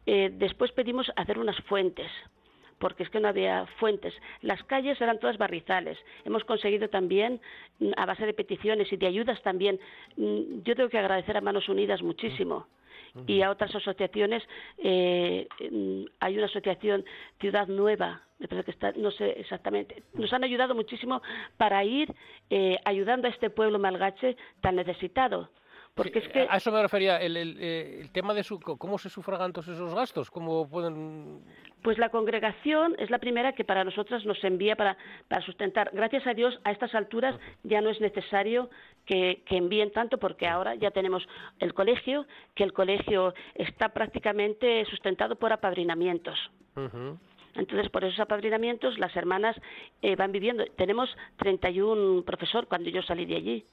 eh, 0.05 0.29
después 0.33 0.71
pedimos 0.71 1.11
hacer 1.15 1.39
unas 1.39 1.57
fuentes, 1.63 2.11
porque 2.79 3.03
es 3.03 3.09
que 3.09 3.19
no 3.19 3.27
había 3.27 3.65
fuentes. 3.79 4.13
Las 4.41 4.63
calles 4.63 4.99
eran 5.01 5.19
todas 5.19 5.37
barrizales. 5.37 5.97
Hemos 6.25 6.43
conseguido 6.43 6.89
también, 6.89 7.41
mm, 7.79 7.91
a 7.97 8.05
base 8.05 8.25
de 8.25 8.33
peticiones 8.33 8.91
y 8.91 8.97
de 8.97 9.07
ayudas 9.07 9.41
también, 9.41 9.79
mm, 10.15 10.61
yo 10.63 10.75
tengo 10.75 10.89
que 10.89 10.99
agradecer 10.99 11.37
a 11.37 11.41
Manos 11.41 11.69
Unidas 11.69 12.01
muchísimo 12.01 12.67
y 13.25 13.41
a 13.41 13.49
otras 13.49 13.73
asociaciones. 13.73 14.43
Eh, 14.77 15.47
mm, 15.71 16.03
hay 16.19 16.37
una 16.37 16.45
asociación 16.45 17.03
Ciudad 17.39 17.67
Nueva, 17.67 18.21
me 18.39 18.47
parece 18.47 18.65
que 18.65 18.71
está, 18.71 18.91
no 18.91 19.09
sé 19.11 19.31
exactamente. 19.39 20.03
Nos 20.13 20.31
han 20.33 20.43
ayudado 20.43 20.75
muchísimo 20.75 21.21
para 21.57 21.83
ir 21.83 22.13
eh, 22.49 22.77
ayudando 22.85 23.27
a 23.27 23.31
este 23.31 23.49
pueblo 23.49 23.79
malgache 23.79 24.37
tan 24.61 24.75
necesitado. 24.75 25.49
Porque 25.97 26.19
es 26.19 26.27
que... 26.29 26.47
A 26.47 26.57
eso 26.57 26.71
me 26.71 26.81
refería, 26.81 27.17
el, 27.17 27.35
el, 27.35 27.57
eh, 27.59 27.97
el 28.01 28.11
tema 28.11 28.33
de 28.35 28.43
su, 28.43 28.59
cómo 28.59 28.99
se 28.99 29.09
sufragan 29.09 29.51
todos 29.51 29.67
esos 29.67 29.93
gastos, 29.95 30.29
cómo 30.29 30.69
pueden... 30.69 31.41
Pues 31.81 31.97
la 31.97 32.09
congregación 32.09 32.95
es 32.99 33.09
la 33.09 33.17
primera 33.17 33.53
que 33.53 33.63
para 33.63 33.83
nosotras 33.83 34.23
nos 34.25 34.41
envía 34.43 34.75
para, 34.75 34.95
para 35.27 35.41
sustentar. 35.41 35.89
Gracias 35.93 36.27
a 36.27 36.33
Dios, 36.33 36.59
a 36.63 36.71
estas 36.71 36.93
alturas 36.93 37.35
ya 37.63 37.81
no 37.81 37.89
es 37.89 37.99
necesario 37.99 38.69
que, 39.05 39.41
envíen 39.49 39.91
tanto 39.91 40.19
porque 40.19 40.47
ahora 40.47 40.75
ya 40.75 40.91
tenemos 40.91 41.27
el 41.59 41.73
colegio, 41.73 42.27
que 42.53 42.63
el 42.63 42.73
colegio 42.73 43.33
está 43.55 43.89
prácticamente 43.89 44.85
sustentado 44.85 45.35
por 45.35 45.51
apadrinamientos. 45.51 46.37
Entonces, 47.55 47.89
por 47.89 48.03
esos 48.03 48.19
apadrinamientos, 48.19 48.99
las 48.99 49.15
hermanas 49.15 49.55
eh, 50.03 50.15
van 50.15 50.31
viviendo. 50.31 50.63
Tenemos 50.75 51.09
31 51.37 52.21
profesor 52.23 52.67
cuando 52.67 52.91
yo 52.91 53.01
salí 53.01 53.25
de 53.25 53.35
allí. 53.35 53.65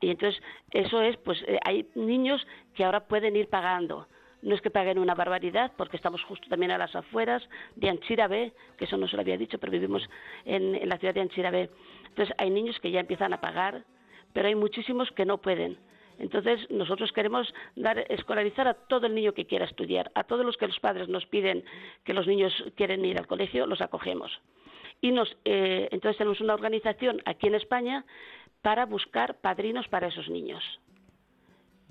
Y 0.00 0.10
entonces, 0.10 0.42
eso 0.70 1.00
es, 1.00 1.16
pues 1.18 1.42
eh, 1.46 1.58
hay 1.64 1.88
niños 1.94 2.46
que 2.74 2.84
ahora 2.84 3.06
pueden 3.06 3.36
ir 3.36 3.48
pagando. 3.48 4.06
No 4.42 4.54
es 4.54 4.60
que 4.60 4.70
paguen 4.70 4.98
una 4.98 5.14
barbaridad, 5.14 5.72
porque 5.76 5.96
estamos 5.96 6.22
justo 6.22 6.48
también 6.48 6.70
a 6.70 6.78
las 6.78 6.94
afueras 6.94 7.42
de 7.74 7.88
Anchirabe, 7.88 8.52
que 8.76 8.84
eso 8.84 8.96
no 8.96 9.08
se 9.08 9.16
lo 9.16 9.22
había 9.22 9.38
dicho, 9.38 9.58
pero 9.58 9.72
vivimos 9.72 10.08
en, 10.44 10.74
en 10.74 10.88
la 10.88 10.98
ciudad 10.98 11.14
de 11.14 11.22
Anchirabe. 11.22 11.70
Entonces, 12.08 12.34
hay 12.38 12.50
niños 12.50 12.78
que 12.80 12.90
ya 12.90 13.00
empiezan 13.00 13.32
a 13.32 13.40
pagar, 13.40 13.84
pero 14.32 14.48
hay 14.48 14.54
muchísimos 14.54 15.10
que 15.12 15.24
no 15.24 15.38
pueden. 15.38 15.78
Entonces, 16.18 16.60
nosotros 16.70 17.12
queremos 17.12 17.52
dar, 17.74 17.98
escolarizar 18.10 18.68
a 18.68 18.74
todo 18.74 19.06
el 19.06 19.14
niño 19.14 19.34
que 19.34 19.46
quiera 19.46 19.64
estudiar, 19.64 20.10
a 20.14 20.24
todos 20.24 20.44
los 20.44 20.56
que 20.56 20.66
los 20.66 20.78
padres 20.80 21.08
nos 21.08 21.26
piden 21.26 21.64
que 22.04 22.14
los 22.14 22.26
niños 22.26 22.52
quieren 22.74 23.04
ir 23.04 23.18
al 23.18 23.26
colegio, 23.26 23.66
los 23.66 23.80
acogemos. 23.80 24.40
Y 25.02 25.10
nos, 25.10 25.36
eh, 25.44 25.88
entonces 25.90 26.16
tenemos 26.16 26.40
una 26.40 26.54
organización 26.54 27.20
aquí 27.26 27.48
en 27.48 27.54
España 27.54 28.04
para 28.62 28.86
buscar 28.86 29.36
padrinos 29.40 29.88
para 29.88 30.08
esos 30.08 30.28
niños. 30.28 30.62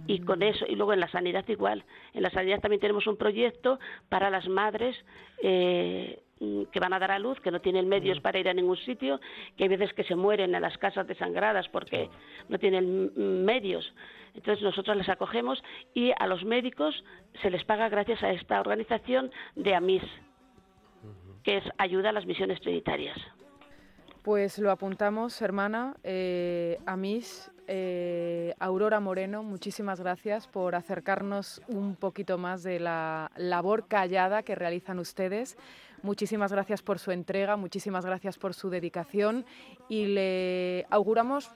Y 0.08 0.20
con 0.20 0.44
eso, 0.44 0.66
y 0.68 0.76
luego 0.76 0.92
en 0.92 1.00
la 1.00 1.10
sanidad 1.10 1.48
igual. 1.48 1.86
En 2.14 2.22
la 2.22 2.30
sanidad 2.30 2.60
también 2.60 2.82
tenemos 2.82 3.08
un 3.08 3.16
proyecto 3.16 3.80
para 4.10 4.30
las 4.30 4.48
madres 4.48 4.96
eh, 5.42 6.22
Mm, 6.40 6.64
que 6.66 6.82
van 6.82 6.92
a 6.92 7.00
dar 7.00 7.12
a 7.12 7.20
luz, 7.20 7.40
que 7.40 7.50
no 7.50 7.62
tienen 7.62 7.88
medios 7.88 8.20
para 8.20 8.40
ir 8.40 8.50
a 8.50 8.54
ningún 8.54 8.76
sitio, 8.78 9.22
que 9.56 9.64
hay 9.64 9.70
veces 9.70 9.94
que 9.94 10.04
se 10.04 10.16
mueren 10.16 10.54
en 10.54 10.62
las 10.62 10.78
casas 10.78 11.08
desangradas 11.08 11.70
porque 11.70 12.10
no 12.50 12.60
tienen 12.60 13.46
medios. 13.46 13.94
Entonces 14.34 14.62
nosotros 14.62 14.98
les 14.98 15.08
acogemos 15.08 15.64
y 15.94 16.12
a 16.18 16.28
los 16.28 16.44
médicos 16.44 17.06
se 17.42 17.50
les 17.50 17.64
paga 17.64 17.88
gracias 17.88 18.22
a 18.22 18.32
esta 18.32 18.60
organización 18.60 19.32
de 19.56 19.76
AMIS, 19.76 20.04
que 21.44 21.58
es 21.58 21.64
Ayuda 21.78 22.10
a 22.10 22.14
las 22.14 22.26
Misiones 22.26 22.60
Trinitarias. 22.60 23.18
Pues 24.26 24.58
lo 24.58 24.72
apuntamos, 24.72 25.40
hermana. 25.44 25.94
Eh, 26.04 26.80
AMIS, 26.88 27.52
eh, 27.68 28.56
Aurora 28.58 29.00
Moreno, 29.00 29.44
muchísimas 29.44 30.02
gracias 30.02 30.48
por 30.48 30.74
acercarnos 30.74 31.62
un 31.68 31.96
poquito 31.96 32.40
más 32.40 32.64
de 32.64 32.80
la 32.80 33.30
labor 33.38 33.88
callada 33.88 34.42
que 34.42 34.56
realizan 34.56 34.98
ustedes. 34.98 35.60
Muchísimas 36.02 36.52
gracias 36.52 36.82
por 36.82 36.98
su 36.98 37.12
entrega, 37.12 37.56
muchísimas 37.56 38.04
gracias 38.04 38.40
por 38.40 38.56
su 38.56 38.72
dedicación 38.72 39.46
y 39.90 40.08
le 40.08 40.88
auguramos 40.90 41.52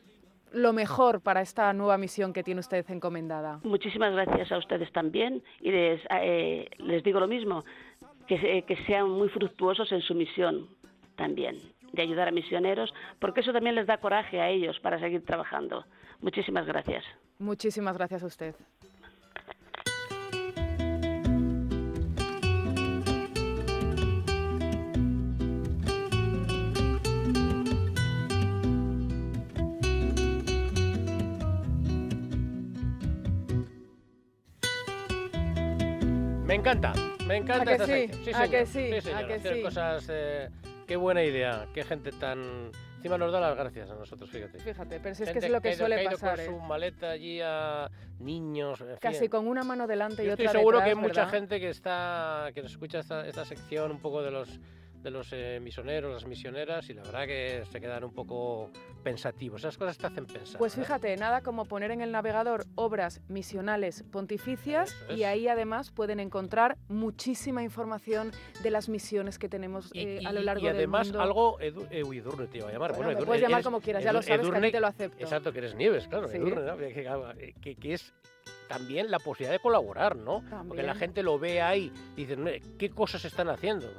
lo 0.52 0.72
mejor 0.72 1.22
para 1.22 1.42
esta 1.42 1.74
nueva 1.74 1.98
misión 1.98 2.34
que 2.34 2.44
tiene 2.44 2.60
usted 2.60 2.86
encomendada. 2.92 3.62
Muchísimas 3.64 4.14
gracias 4.14 4.52
a 4.52 4.60
ustedes 4.60 4.92
también 4.92 5.42
y 5.60 5.72
les, 5.72 6.02
eh, 6.12 6.70
digo 7.04 7.20
lo 7.20 7.28
mismo, 7.28 7.64
que, 8.28 8.64
que 8.68 8.76
sean 8.86 9.10
muy 9.10 9.30
fructuosos 9.30 9.92
en 9.92 10.02
su 10.02 10.14
misión 10.14 10.68
también, 11.16 11.58
de 11.94 12.02
ayudar 12.02 12.28
a 12.28 12.32
misioneros, 12.32 12.94
porque 13.20 13.42
eso 13.42 13.54
también 13.54 13.76
les 13.76 13.88
da 13.88 13.98
coraje 13.98 14.40
a 14.42 14.50
ellos 14.50 14.80
para 14.80 15.00
seguir 15.00 15.24
trabajando. 15.26 15.86
Muchísimas 16.22 16.66
gracias. 16.66 17.04
Muchísimas 17.40 17.96
gracias 17.96 18.24
a 18.24 18.26
usted. 18.26 18.56
Me 36.46 36.56
encanta, 36.56 36.94
me 37.28 37.38
encanta 37.38 37.72
esta 37.74 37.86
sí? 37.86 38.08
sección. 38.08 38.42
¿A 38.42 38.48
que 38.48 38.66
sí? 38.66 38.90
sí 39.02 39.12
¿A 39.12 39.28
que 39.28 39.34
hacer 39.36 39.56
sí? 39.56 39.62
cosas... 39.62 40.08
Eh, 40.10 40.50
qué 40.90 40.96
buena 40.96 41.24
idea, 41.24 41.68
qué 41.72 41.84
gente 41.84 42.12
tan... 42.12 42.72
Encima 42.96 43.18
nos 43.20 43.32
da 43.32 43.40
las 43.40 43.56
gracias 43.56 43.92
a 43.92 43.94
nosotros, 43.94 44.28
fíjate. 44.28 44.58
Fíjate, 44.58 45.00
pero 45.00 45.14
si 45.14 45.22
es 45.22 45.32
que 45.32 45.38
es 45.38 45.50
lo 45.50 45.62
que 45.62 45.76
suele 45.76 46.02
ido 46.02 46.12
pasar. 46.14 46.38
con 46.38 46.46
¿eh? 46.46 46.48
su 46.48 46.60
maleta 46.60 47.12
allí 47.12 47.40
a 47.42 47.92
niños. 48.18 48.84
Casi 49.00 49.30
con 49.30 49.48
una 49.48 49.64
mano 49.64 49.86
delante 49.86 50.24
y 50.24 50.26
Yo 50.26 50.34
otra 50.34 50.46
estoy 50.46 50.60
seguro 50.60 50.80
que 50.80 50.90
hay 50.90 50.96
mucha 50.96 51.28
gente 51.28 51.60
que 51.60 51.70
está 51.70 52.50
que 52.56 52.64
nos 52.64 52.72
escucha 52.72 53.00
esta, 53.00 53.26
esta 53.28 53.46
sección 53.46 53.92
un 53.92 54.00
poco 54.00 54.24
de 54.24 54.32
los 54.32 54.60
de 55.02 55.12
los 55.12 55.30
eh, 55.32 55.60
misioneros, 55.62 56.12
las 56.14 56.26
misioneras 56.26 56.90
y 56.90 56.94
la 56.94 57.04
verdad 57.04 57.26
que 57.26 57.64
se 57.72 57.80
quedan 57.80 58.04
un 58.04 58.14
poco 58.14 58.70
pensativos. 59.04 59.62
Esas 59.62 59.78
cosas 59.78 59.98
te 59.98 60.08
hacen 60.08 60.26
pensar. 60.26 60.58
Pues 60.58 60.76
fíjate, 60.76 61.16
nada 61.16 61.42
como 61.42 61.66
poner 61.66 61.92
en 61.92 62.02
el 62.02 62.12
navegador 62.12 62.66
obras 62.76 63.22
misionales 63.30 64.04
pontificias 64.12 64.94
es. 65.10 65.18
y 65.18 65.24
ahí 65.24 65.48
además 65.48 65.92
pueden 65.92 66.20
encontrar 66.20 66.78
muchísima 66.90 67.64
información 67.64 68.32
de 68.62 68.72
las 68.72 68.90
misiones 68.90 69.40
que 69.40 69.48
tenemos 69.48 69.90
Y, 69.94 70.00
eh, 70.02 70.20
y- 70.22 70.26
a 70.26 70.34
lo 70.34 70.42
largo 70.42 70.66
y 70.66 70.68
además 70.68 71.08
del 71.08 71.14
mundo. 71.18 71.24
algo 71.24 71.60
edu, 71.62 71.88
eh, 71.92 72.04
uy, 72.04 72.18
Edurne 72.18 72.48
te 72.48 72.58
iba 72.58 72.68
a 72.68 72.72
llamar. 72.74 72.90
Bueno, 72.92 72.98
Bueno, 73.06 73.12
Edurne, 73.12 73.26
puedes 73.26 73.42
llamar 73.42 73.60
eres- 73.60 73.66
como 73.66 73.80
quieras, 73.82 74.04
ya 74.04 74.12
lo 74.12 74.22
sabes 74.22 74.28
que 74.28 74.34
a 74.34 74.38
ti 74.42 74.48
Edurne- 74.68 74.72
te 74.72 74.80
lo 74.82 74.88
acepto. 74.88 75.24
Exacto, 75.24 75.54
que 75.54 75.60
eres 75.60 75.76
Nieves, 75.76 76.08
claro, 76.08 76.28
Sí. 76.28 76.38
Edurne, 76.38 76.62
¿no? 76.66 76.78
que- 76.78 77.54
que- 77.62 77.76
que 77.76 77.94
es 77.94 78.14
también 78.70 79.12
la 79.12 79.20
posibilidad 79.20 79.52
de 79.52 79.60
colaborar, 79.60 80.16
¿no? 80.16 80.42
Porque 80.68 80.84
la 80.84 80.96
gente 80.96 81.24
lo 81.24 81.38
ve 81.40 81.62
ahí 81.62 81.92
dice, 82.16 82.38
"Mire, 82.38 82.62
¿qué 82.78 82.90
cosas 82.90 83.26
están 83.26 83.50
haciendo? 83.50 83.92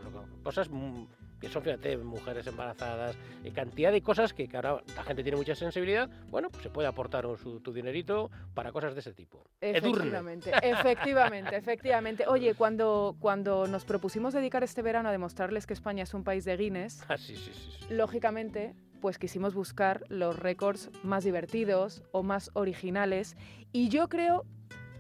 Cosas 0.43 0.71
mm, 0.71 1.05
que 1.41 1.49
son, 1.49 1.63
fíjate, 1.63 1.97
mujeres 1.97 2.47
embarazadas, 2.47 3.17
y 3.43 3.51
cantidad 3.51 3.91
de 3.91 4.03
cosas 4.03 4.35
que, 4.35 4.47
que 4.47 4.57
ahora 4.57 4.83
la 4.95 5.03
gente 5.05 5.23
tiene 5.23 5.39
mucha 5.39 5.55
sensibilidad, 5.55 6.09
bueno, 6.29 6.51
pues 6.51 6.63
se 6.63 6.69
puede 6.69 6.87
aportar 6.87 7.25
su, 7.43 7.61
tu 7.61 7.73
dinerito 7.73 8.31
para 8.53 8.73
cosas 8.73 8.93
de 8.95 9.01
ese 9.01 9.15
tipo. 9.15 9.43
Edurne. 9.61 9.89
Efectivamente, 10.01 10.53
efectivamente, 10.63 11.57
efectivamente. 11.57 12.25
Oye, 12.29 12.55
cuando, 12.55 13.17
cuando 13.21 13.67
nos 13.67 13.87
propusimos 13.87 14.35
dedicar 14.35 14.63
este 14.65 14.83
verano 14.83 15.09
a 15.09 15.13
demostrarles 15.13 15.67
que 15.67 15.73
España 15.73 16.03
es 16.03 16.13
un 16.13 16.25
país 16.25 16.45
de 16.45 16.57
Guinness, 16.59 17.03
Ah, 17.09 17.17
sí, 17.17 17.35
sí, 17.37 17.53
sí. 17.55 17.71
sí. 17.89 17.95
lógicamente, 17.95 18.75
pues 19.01 19.19
quisimos 19.19 19.55
buscar 19.55 20.05
los 20.11 20.39
récords 20.39 20.91
más 21.03 21.25
divertidos 21.25 22.03
o 22.13 22.23
más 22.23 22.51
originales. 22.53 23.35
Y 23.73 23.89
yo 23.89 24.11
creo 24.11 24.45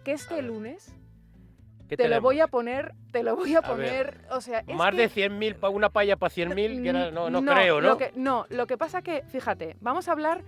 que 0.02 0.12
este 0.12 0.42
lunes 0.42 0.94
¿Qué 1.88 1.96
te 1.96 2.08
lo 2.08 2.20
voy 2.20 2.38
a 2.38 2.46
poner, 2.46 2.94
te 3.10 3.24
lo 3.24 3.34
voy 3.34 3.56
a 3.56 3.58
A 3.58 3.74
ver. 3.74 4.20
poner, 4.20 4.20
o 4.30 4.40
sea, 4.40 4.60
es 4.64 4.76
Más 4.76 4.92
que- 4.92 4.96
de 4.98 5.08
100.000, 5.08 5.56
pa- 5.56 5.70
una 5.70 5.88
palla 5.90 6.14
para 6.16 6.30
100.000, 6.30 6.82
que 6.84 6.88
era- 6.90 7.10
no, 7.10 7.28
no, 7.30 7.40
no, 7.40 7.52
creo, 7.52 7.80
¿no? 7.80 7.88
Lo 7.88 7.96
que, 7.98 8.12
no, 8.14 8.46
lo 8.48 8.68
que 8.68 8.78
pasa 8.78 9.02
que, 9.02 9.22
fíjate, 9.24 9.76
vamos 9.80 10.06
a 10.08 10.12
hablar 10.12 10.44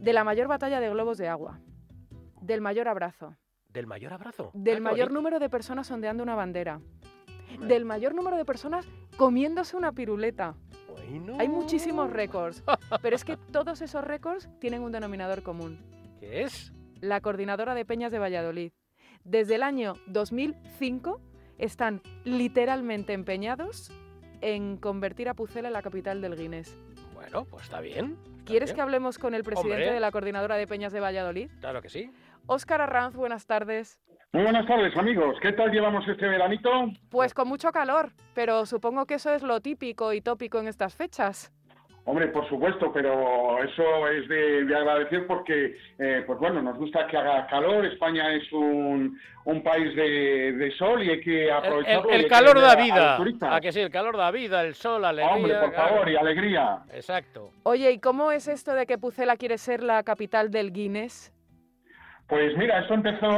de 0.00 0.12
la 0.12 0.22
mayor 0.22 0.48
batalla 0.48 0.80
de 0.80 0.90
globos 0.90 1.16
de 1.16 1.28
agua, 1.28 1.60
del 2.42 2.60
mayor 2.60 2.88
abrazo, 2.88 3.36
Del 3.70 3.86
mayor 3.86 4.12
abrazo. 4.12 4.50
del 4.52 4.76
Ah, 4.78 4.80
mayor 4.80 5.06
bonito. 5.08 5.14
número 5.14 5.38
de 5.38 5.48
personas 5.48 5.90
ondeando 5.90 6.22
una 6.22 6.34
bandera, 6.34 6.80
del 7.66 7.86
mayor 7.86 8.14
número 8.14 8.36
de 8.36 8.44
personas 8.44 8.86
comiéndose 9.16 9.78
una 9.78 9.92
piruleta. 9.92 10.56
bueno. 10.88 11.36
Hay 11.40 11.48
muchísimos 11.48 12.10
récords, 12.10 12.62
pero 13.02 13.16
es 13.16 13.24
que 13.24 13.38
todos 13.38 13.80
esos 13.80 14.04
récords 14.04 14.50
tienen 14.60 14.82
un 14.82 14.92
denominador 14.92 15.42
común, 15.42 15.78
¿Qué 16.20 16.42
es? 16.42 16.70
la 17.00 17.22
Coordinadora 17.22 17.74
de 17.74 17.86
Peñas 17.86 18.12
de 18.12 18.18
Valladolid. 18.18 18.72
Desde 19.24 19.54
el 19.54 19.62
año 19.62 19.94
2005 20.06 21.20
están 21.58 22.02
literalmente 22.24 23.12
empeñados 23.12 23.92
en 24.40 24.76
convertir 24.76 25.28
a 25.28 25.34
Pucela 25.34 25.68
en 25.68 25.74
la 25.74 25.82
capital 25.82 26.20
del 26.20 26.36
Guinness. 26.36 26.76
Bueno, 27.14 27.44
pues 27.44 27.64
está 27.64 27.80
bien. 27.80 28.18
está 28.20 28.44
¿Quieres 28.44 28.70
bien. 28.70 28.76
que 28.76 28.82
hablemos 28.82 29.18
con 29.18 29.34
el 29.34 29.44
presidente 29.44 29.76
Hombre. 29.82 29.94
de 29.94 30.00
la 30.00 30.10
Coordinadora 30.10 30.56
de 30.56 30.66
Peñas 30.66 30.92
de 30.92 30.98
Valladolid? 31.00 31.50
Claro 31.60 31.80
que 31.80 31.88
sí. 31.88 32.10
Óscar 32.46 32.80
Arranz, 32.80 33.14
buenas 33.14 33.46
tardes. 33.46 34.00
Muy 34.32 34.42
buenas 34.42 34.66
tardes, 34.66 34.96
amigos. 34.96 35.36
¿Qué 35.40 35.52
tal 35.52 35.70
llevamos 35.70 36.08
este 36.08 36.26
veranito? 36.26 36.70
Pues 37.10 37.34
con 37.34 37.46
mucho 37.46 37.70
calor, 37.70 38.12
pero 38.34 38.66
supongo 38.66 39.06
que 39.06 39.14
eso 39.14 39.32
es 39.32 39.42
lo 39.42 39.60
típico 39.60 40.12
y 40.12 40.20
tópico 40.22 40.58
en 40.58 40.66
estas 40.66 40.96
fechas. 40.96 41.52
Hombre, 42.04 42.26
por 42.28 42.48
supuesto, 42.48 42.92
pero 42.92 43.62
eso 43.62 44.08
es 44.08 44.26
de, 44.28 44.64
de 44.64 44.74
agradecer 44.76 45.24
porque, 45.26 45.76
eh, 46.00 46.24
pues 46.26 46.36
bueno, 46.40 46.60
nos 46.60 46.76
gusta 46.76 47.06
que 47.06 47.16
haga 47.16 47.46
calor. 47.46 47.86
España 47.86 48.34
es 48.34 48.52
un, 48.52 49.16
un 49.44 49.62
país 49.62 49.94
de, 49.94 50.52
de 50.52 50.70
sol 50.72 51.00
y 51.04 51.10
hay 51.10 51.20
que 51.20 51.44
El, 51.44 51.52
aprovecharlo. 51.52 52.08
el- 52.10 52.14
el 52.16 52.22
que 52.24 52.28
calor 52.28 52.60
da 52.60 52.74
vida. 52.74 53.18
¿A 53.54 53.60
que 53.60 53.70
sí? 53.70 53.80
El 53.80 53.90
calor 53.90 54.16
da 54.16 54.32
vida, 54.32 54.62
el 54.64 54.74
sol, 54.74 55.04
alegría. 55.04 55.32
Hombre, 55.36 55.54
por 55.60 55.72
claro. 55.72 55.88
favor, 55.90 56.08
y 56.10 56.16
alegría. 56.16 56.78
Exacto. 56.92 57.50
Oye, 57.62 57.92
¿y 57.92 58.00
cómo 58.00 58.32
es 58.32 58.48
esto 58.48 58.74
de 58.74 58.84
que 58.86 58.98
Pucela 58.98 59.36
quiere 59.36 59.56
ser 59.56 59.84
la 59.84 60.02
capital 60.02 60.50
del 60.50 60.72
Guinness? 60.72 61.32
Pues 62.28 62.56
mira, 62.56 62.78
esto 62.80 62.94
empezó 62.94 63.28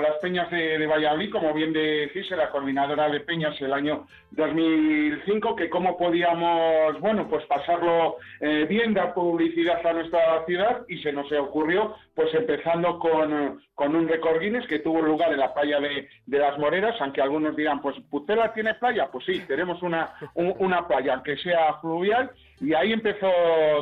las 0.00 0.14
peñas 0.22 0.50
de, 0.50 0.78
de 0.78 0.86
Valladolid, 0.86 1.30
como 1.30 1.52
bien 1.52 1.74
decís, 1.74 2.30
la 2.30 2.48
coordinadora 2.48 3.08
de 3.10 3.20
peñas 3.20 3.60
el 3.60 3.72
año 3.72 4.06
2005, 4.30 5.54
que 5.56 5.68
cómo 5.68 5.96
podíamos, 5.98 6.98
bueno, 7.00 7.28
pues 7.28 7.44
pasarlo 7.46 8.16
eh, 8.40 8.64
bien, 8.68 8.94
dar 8.94 9.12
publicidad 9.12 9.86
a 9.86 9.92
nuestra 9.92 10.42
ciudad 10.46 10.82
y 10.88 10.98
se 11.02 11.12
nos 11.12 11.30
ocurrió, 11.32 11.94
pues 12.14 12.32
empezando 12.34 12.98
con, 12.98 13.62
con 13.74 13.94
un 13.94 14.08
récord 14.08 14.40
Guinness 14.40 14.66
que 14.68 14.78
tuvo 14.78 15.02
lugar 15.02 15.30
en 15.32 15.40
la 15.40 15.52
playa 15.52 15.78
de, 15.80 16.08
de 16.24 16.38
las 16.38 16.58
Moreras, 16.58 16.96
aunque 17.00 17.20
algunos 17.20 17.54
dirán, 17.56 17.82
pues 17.82 17.96
Pucela 18.10 18.54
tiene 18.54 18.72
playa, 18.74 19.08
pues 19.12 19.26
sí, 19.26 19.40
tenemos 19.46 19.82
una, 19.82 20.14
un- 20.34 20.54
una 20.60 20.86
playa, 20.88 21.14
aunque 21.14 21.36
sea 21.36 21.74
fluvial, 21.80 22.30
y 22.60 22.72
ahí 22.72 22.92
empezó 22.92 23.28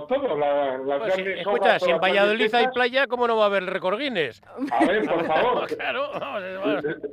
todo, 0.09 0.37
la- 0.37 0.79
las 0.79 0.99
Pues, 0.99 1.15
grandes 1.15 1.39
escucha, 1.39 1.61
obras, 1.61 1.83
si 1.83 1.91
en 1.91 1.99
Valladolid 2.01 2.55
hay 2.55 2.67
playa, 2.69 3.07
¿cómo 3.07 3.29
no 3.29 3.37
va 3.37 3.45
a 3.45 3.47
haber 3.47 3.65
récord 3.67 3.99
Guinness? 4.01 4.32
A 4.71 4.85
ver, 4.87 5.05
por 5.07 5.27
favor. 5.27 5.67
claro, 5.77 6.11
vamos, 6.19 6.43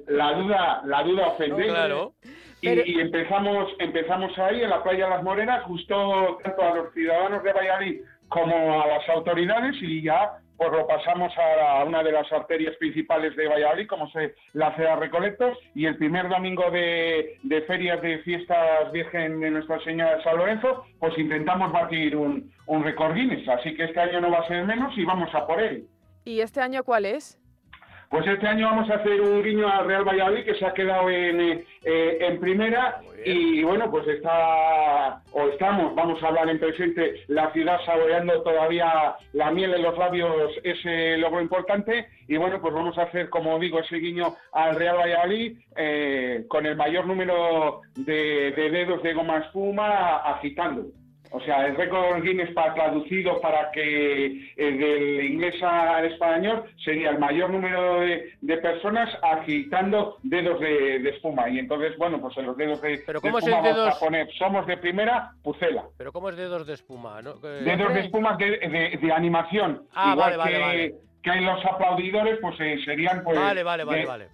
La 0.08 0.34
duda, 0.34 0.82
la 0.86 1.04
duda 1.04 1.28
ofende. 1.28 1.68
claro. 1.68 2.14
Y, 2.62 2.70
y 2.70 3.00
empezamos, 3.00 3.72
empezamos 3.80 4.38
ahí 4.38 4.62
en 4.62 4.70
la 4.70 4.84
playa 4.84 5.08
Las 5.08 5.24
Morenas, 5.24 5.64
justo 5.64 6.38
tanto 6.44 6.62
a 6.62 6.76
los 6.76 6.94
ciudadanos 6.94 7.42
de 7.44 7.54
Valladolid 7.54 8.02
como 8.28 8.82
a 8.84 8.88
las 8.88 9.10
autoridades 9.10 9.76
y 9.82 10.02
ya 10.04 10.40
pues 10.58 10.72
lo 10.74 10.86
pasamos 10.86 11.32
a 11.38 11.86
una 11.86 12.04
de 12.04 12.12
las 12.12 12.30
arterias 12.34 12.76
principales 12.76 13.34
de 13.38 13.48
Valladolid, 13.48 13.88
como 13.88 14.10
se 14.12 14.36
la 14.52 14.76
CEA 14.76 14.98
Recolectos, 14.98 15.58
y 15.74 15.86
el 15.86 15.96
primer 15.96 16.28
domingo 16.28 16.70
de, 16.70 17.38
de, 17.44 17.62
ferias 17.62 18.02
de 18.02 18.18
fiestas 18.20 18.92
Virgen 18.92 19.40
de 19.40 19.52
Nuestra 19.52 19.80
Señora 19.86 20.18
de 20.18 20.24
San 20.24 20.36
Lorenzo, 20.38 20.84
pues 21.00 21.18
intentamos 21.18 21.72
batir 21.72 22.14
un, 22.18 22.52
un 22.66 22.84
récord 22.84 23.14
Guinness, 23.16 23.48
así 23.48 23.74
que 23.74 23.86
este 23.86 24.02
año 24.02 24.20
no 24.20 24.32
va 24.32 24.40
a 24.40 24.48
ser 24.50 24.66
menos 24.66 24.96
y 24.98 25.06
vamos 25.06 25.34
a 25.34 25.48
por 25.48 25.62
él. 25.62 25.86
¿Y 26.30 26.42
este 26.42 26.62
año 26.62 26.84
cuál 26.84 27.08
es? 27.08 27.40
Pues 28.12 28.26
este 28.28 28.48
año 28.48 28.68
vamos 28.68 28.88
a 28.92 28.96
hacer 28.96 29.20
un 29.20 29.42
guiño 29.42 29.68
al 29.68 29.88
Real 29.88 30.04
Valladolid 30.08 30.46
que 30.46 30.54
se 30.54 30.66
ha 30.66 30.76
quedado 30.76 31.10
en, 31.10 31.42
eh, 31.42 32.18
en 32.22 32.40
primera 32.40 33.02
y 33.26 33.64
bueno, 33.64 33.90
pues 33.90 34.08
está, 34.08 35.24
o 35.32 35.48
estamos, 35.52 35.96
vamos 35.96 36.22
a 36.22 36.28
hablar 36.28 36.48
en 36.50 36.60
presente, 36.60 37.24
la 37.28 37.52
ciudad 37.52 37.80
saboreando 37.84 38.44
todavía 38.44 39.16
la 39.34 39.50
miel 39.50 39.74
en 39.74 39.82
los 39.82 39.98
labios, 39.98 40.52
ese 40.64 41.18
logro 41.18 41.42
importante 41.42 42.08
y 42.28 42.38
bueno, 42.38 42.62
pues 42.62 42.76
vamos 42.76 42.96
a 43.00 43.04
hacer, 43.04 43.30
como 43.30 43.58
digo, 43.58 43.80
ese 43.80 43.96
guiño 43.96 44.36
al 44.54 44.76
Real 44.76 44.98
Valladolid 44.98 45.58
eh, 45.76 46.46
con 46.48 46.68
el 46.68 46.76
mayor 46.76 47.08
número 47.08 47.82
de, 47.96 48.52
de 48.56 48.70
dedos 48.70 49.02
de 49.02 49.16
goma 49.16 49.40
espuma 49.40 50.18
agitando. 50.18 50.86
O 51.32 51.40
sea, 51.42 51.68
el 51.68 51.76
récord 51.76 52.24
Guinness 52.24 52.52
para, 52.54 52.74
traducido 52.74 53.40
para 53.40 53.70
que 53.72 54.26
eh, 54.26 54.72
del 54.72 55.26
inglés 55.26 55.62
al 55.62 56.06
español 56.06 56.64
sería 56.84 57.12
el 57.12 57.20
mayor 57.20 57.52
número 57.52 58.00
de, 58.02 58.34
de 58.42 58.58
personas 58.58 59.10
agitando 59.22 60.18
dedos 60.24 60.60
de, 60.60 61.00
de, 61.00 61.10
espuma. 61.10 61.48
Y 61.50 61.60
entonces, 61.60 61.96
bueno, 61.98 62.20
pues 62.20 62.36
en 62.38 62.48
los 62.48 62.58
dedos 62.58 62.82
de, 62.82 63.04
¿Pero 63.06 63.22
cómo 63.22 63.40
de 63.40 63.46
espuma 63.46 63.60
es 63.60 63.66
el 63.66 63.74
dedos... 63.74 63.86
vamos 63.86 63.96
a 63.96 64.06
poner 64.06 64.34
somos 64.34 64.68
de 64.68 64.78
primera, 64.78 65.32
pucela. 65.44 65.84
¿Pero 65.98 66.12
cómo 66.12 66.30
es 66.30 66.38
dedos 66.38 66.66
de 66.66 66.74
espuma? 66.74 67.22
¿no? 67.22 67.36
Dedos 67.36 67.94
de 67.94 68.00
espuma 68.00 68.36
de, 68.38 68.98
de 69.00 69.12
animación. 69.12 69.84
Ah, 69.94 70.14
Igual 70.14 70.38
vale, 70.38 70.52
que, 70.52 70.60
vale, 70.60 70.96
que 71.22 71.30
en 71.30 71.46
los 71.46 71.64
aplaudidores, 71.66 72.40
pues 72.42 72.56
eh, 72.60 72.80
serían 72.86 73.24
pues... 73.24 73.38
Vale, 73.38 73.64
vale, 73.64 73.84
vale, 73.84 74.06
vale. 74.06 74.30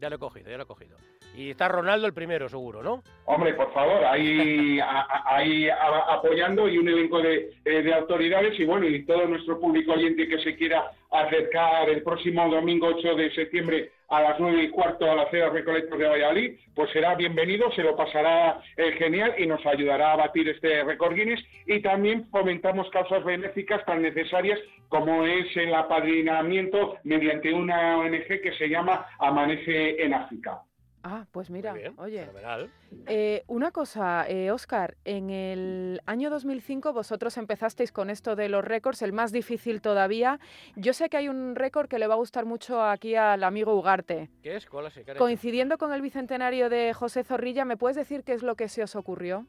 Ya 0.00 0.08
lo 0.08 0.16
he 0.16 0.18
cogido, 0.18 0.50
ya 0.50 0.56
lo 0.56 0.62
he 0.62 0.66
cogido. 0.66 0.96
Y 1.36 1.50
está 1.50 1.68
Ronaldo 1.68 2.06
el 2.06 2.12
primero, 2.12 2.48
seguro, 2.48 2.82
¿no? 2.82 3.02
Hombre, 3.24 3.54
por 3.54 3.72
favor, 3.72 4.04
ahí, 4.04 4.80
apoyando 6.08 6.68
y 6.68 6.78
un 6.78 6.88
elenco 6.88 7.20
de, 7.22 7.50
eh, 7.64 7.82
de 7.82 7.94
autoridades 7.94 8.58
y 8.58 8.64
bueno, 8.64 8.86
y 8.86 9.04
todo 9.04 9.26
nuestro 9.26 9.58
público 9.60 9.92
oyente 9.92 10.28
que 10.28 10.38
se 10.42 10.56
quiera 10.56 10.90
acercar 11.10 11.88
el 11.88 12.02
próximo 12.02 12.48
domingo 12.48 12.88
8 12.88 13.14
de 13.14 13.30
septiembre 13.32 13.92
a 14.10 14.20
las 14.20 14.40
9 14.40 14.64
y 14.64 14.70
cuarto 14.70 15.10
a 15.10 15.14
la 15.14 15.30
Cera 15.30 15.50
Recolectos 15.50 15.98
de 15.98 16.08
Valladolid, 16.08 16.58
pues 16.74 16.90
será 16.90 17.14
bienvenido, 17.14 17.70
se 17.72 17.82
lo 17.82 17.96
pasará 17.96 18.60
eh, 18.76 18.92
genial 18.98 19.34
y 19.38 19.46
nos 19.46 19.64
ayudará 19.64 20.12
a 20.12 20.16
batir 20.16 20.48
este 20.48 20.82
récord 20.82 21.14
Guinness 21.14 21.44
y 21.66 21.80
también 21.80 22.28
fomentamos 22.30 22.90
causas 22.90 23.24
benéficas 23.24 23.84
tan 23.84 24.02
necesarias 24.02 24.58
como 24.88 25.24
es 25.24 25.56
el 25.56 25.72
apadrinamiento 25.72 26.96
mediante 27.04 27.52
una 27.52 27.98
ONG 27.98 28.40
que 28.42 28.52
se 28.58 28.68
llama 28.68 29.06
Amanece 29.20 30.02
en 30.02 30.14
África. 30.14 30.62
Ah, 31.02 31.24
pues 31.32 31.48
mira, 31.50 31.72
Muy 31.72 31.80
bien, 31.80 31.94
oye. 31.98 32.20
fenomenal. 32.20 32.70
Eh, 33.06 33.42
una 33.46 33.70
cosa, 33.70 34.26
eh, 34.28 34.50
Oscar, 34.50 34.96
en 35.04 35.30
el 35.30 36.00
año 36.04 36.28
2005 36.28 36.92
vosotros 36.92 37.38
empezasteis 37.38 37.90
con 37.90 38.10
esto 38.10 38.36
de 38.36 38.48
los 38.50 38.64
récords, 38.64 39.00
el 39.02 39.12
más 39.12 39.32
difícil 39.32 39.80
todavía. 39.80 40.38
Yo 40.76 40.92
sé 40.92 41.08
que 41.08 41.16
hay 41.16 41.28
un 41.28 41.56
récord 41.56 41.88
que 41.88 41.98
le 41.98 42.06
va 42.06 42.14
a 42.14 42.18
gustar 42.18 42.44
mucho 42.44 42.82
aquí 42.82 43.14
al 43.14 43.44
amigo 43.44 43.74
Ugarte. 43.74 44.28
¿Qué 44.42 44.56
es? 44.56 44.66
¿Cuál 44.66 44.86
es? 44.86 45.00
Coincidiendo 45.16 45.78
con 45.78 45.92
el 45.92 46.02
bicentenario 46.02 46.68
de 46.68 46.92
José 46.92 47.24
Zorrilla, 47.24 47.64
¿me 47.64 47.78
puedes 47.78 47.96
decir 47.96 48.22
qué 48.22 48.34
es 48.34 48.42
lo 48.42 48.54
que 48.54 48.68
se 48.68 48.82
os 48.82 48.94
ocurrió? 48.94 49.46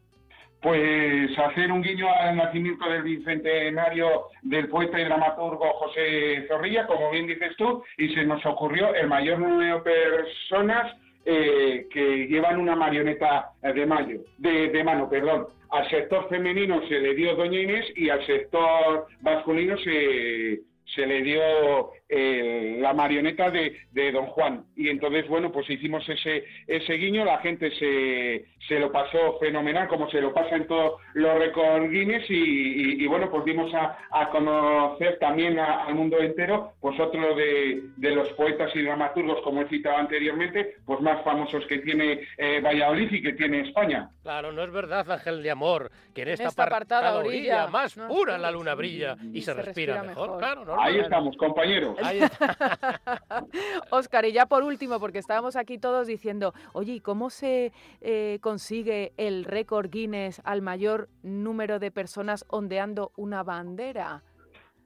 Pues 0.61 1.37
hacer 1.39 1.71
un 1.71 1.81
guiño 1.81 2.07
al 2.13 2.37
nacimiento 2.37 2.87
del 2.87 3.01
bicentenario 3.01 4.27
del 4.43 4.69
poeta 4.69 4.99
y 5.01 5.05
dramaturgo 5.05 5.73
José 5.73 6.45
Zorrilla, 6.47 6.85
como 6.85 7.09
bien 7.09 7.25
dices 7.25 7.55
tú, 7.57 7.83
y 7.97 8.13
se 8.13 8.23
nos 8.23 8.45
ocurrió 8.45 8.93
el 8.93 9.07
mayor 9.07 9.39
número 9.39 9.77
de 9.77 9.81
personas 9.81 10.95
eh, 11.25 11.87
que 11.91 12.27
llevan 12.27 12.59
una 12.59 12.75
marioneta 12.75 13.51
de, 13.61 13.85
mayo, 13.85 14.21
de, 14.37 14.69
de 14.69 14.83
mano. 14.83 15.09
Perdón. 15.09 15.47
Al 15.69 15.89
sector 15.89 16.27
femenino 16.27 16.85
se 16.87 16.99
le 16.99 17.13
dio 17.15 17.35
Doña 17.35 17.59
Inés 17.59 17.85
y 17.95 18.09
al 18.09 18.25
sector 18.25 19.07
masculino 19.21 19.77
se, 19.77 20.59
se 20.93 21.05
le 21.05 21.21
dio 21.21 21.91
eh, 22.13 22.77
la 22.81 22.93
marioneta 22.93 23.49
de, 23.49 23.77
de, 23.91 24.11
Don 24.11 24.25
Juan. 24.27 24.65
Y 24.75 24.89
entonces, 24.89 25.27
bueno, 25.29 25.49
pues 25.49 25.69
hicimos 25.69 26.07
ese, 26.09 26.43
ese 26.67 26.93
guiño, 26.95 27.23
la 27.23 27.37
gente 27.37 27.71
se, 27.71 28.45
se 28.67 28.79
lo 28.79 28.91
pasó 28.91 29.39
fenomenal, 29.39 29.87
como 29.87 30.09
se 30.09 30.19
lo 30.19 30.33
pasa 30.33 30.57
en 30.57 30.67
todos 30.67 30.99
los 31.13 31.39
récords 31.39 31.89
Guinness, 31.89 32.29
y, 32.29 32.33
y, 32.33 33.03
y, 33.03 33.07
bueno, 33.07 33.31
pues 33.31 33.45
dimos 33.45 33.73
a, 33.73 33.97
a 34.11 34.29
conocer 34.29 35.19
también 35.19 35.57
a, 35.57 35.85
al 35.85 35.95
mundo 35.95 36.19
entero, 36.19 36.73
pues 36.81 36.99
otro 36.99 37.33
de, 37.33 37.81
de, 37.95 38.11
los 38.11 38.27
poetas 38.33 38.75
y 38.75 38.81
dramaturgos, 38.81 39.41
como 39.43 39.61
he 39.61 39.69
citado 39.69 39.95
anteriormente, 39.95 40.75
pues 40.85 40.99
más 40.99 41.23
famosos 41.23 41.65
que 41.67 41.79
tiene 41.79 42.27
eh, 42.37 42.59
Valladolid 42.59 43.09
y 43.09 43.21
que 43.21 43.33
tiene 43.33 43.61
España. 43.61 44.09
Claro, 44.21 44.51
no 44.51 44.63
es 44.63 44.71
verdad, 44.71 45.09
Ángel 45.09 45.41
de 45.41 45.51
Amor, 45.51 45.91
que 46.13 46.23
en 46.23 46.27
esta, 46.27 46.43
en 46.43 46.49
esta 46.49 46.63
apartada 46.63 47.15
orilla, 47.15 47.67
más 47.67 47.95
no, 47.95 48.09
pura 48.09 48.37
la 48.37 48.51
luna 48.51 48.75
brilla 48.75 49.15
y, 49.31 49.37
y 49.37 49.41
se, 49.41 49.53
se 49.53 49.61
respira, 49.61 49.93
respira 49.95 50.03
mejor. 50.03 50.27
mejor. 50.27 50.39
Claro, 50.39 50.65
no, 50.65 50.81
Ahí 50.81 50.97
no, 50.97 51.03
estamos, 51.03 51.37
compañeros. 51.37 52.00
Ahí 52.03 52.19
está. 52.19 52.57
Oscar, 53.91 54.25
y 54.25 54.31
ya 54.31 54.45
por 54.45 54.63
último, 54.63 54.99
porque 54.99 55.19
estábamos 55.19 55.55
aquí 55.55 55.77
todos 55.77 56.07
diciendo, 56.07 56.53
oye, 56.73 56.93
¿y 56.93 56.99
cómo 56.99 57.29
se 57.29 57.71
eh, 58.01 58.39
consigue 58.41 59.13
el 59.17 59.45
récord 59.45 59.89
Guinness 59.89 60.41
al 60.43 60.61
mayor 60.61 61.09
número 61.23 61.79
de 61.79 61.91
personas 61.91 62.45
ondeando 62.49 63.11
una 63.15 63.43
bandera? 63.43 64.23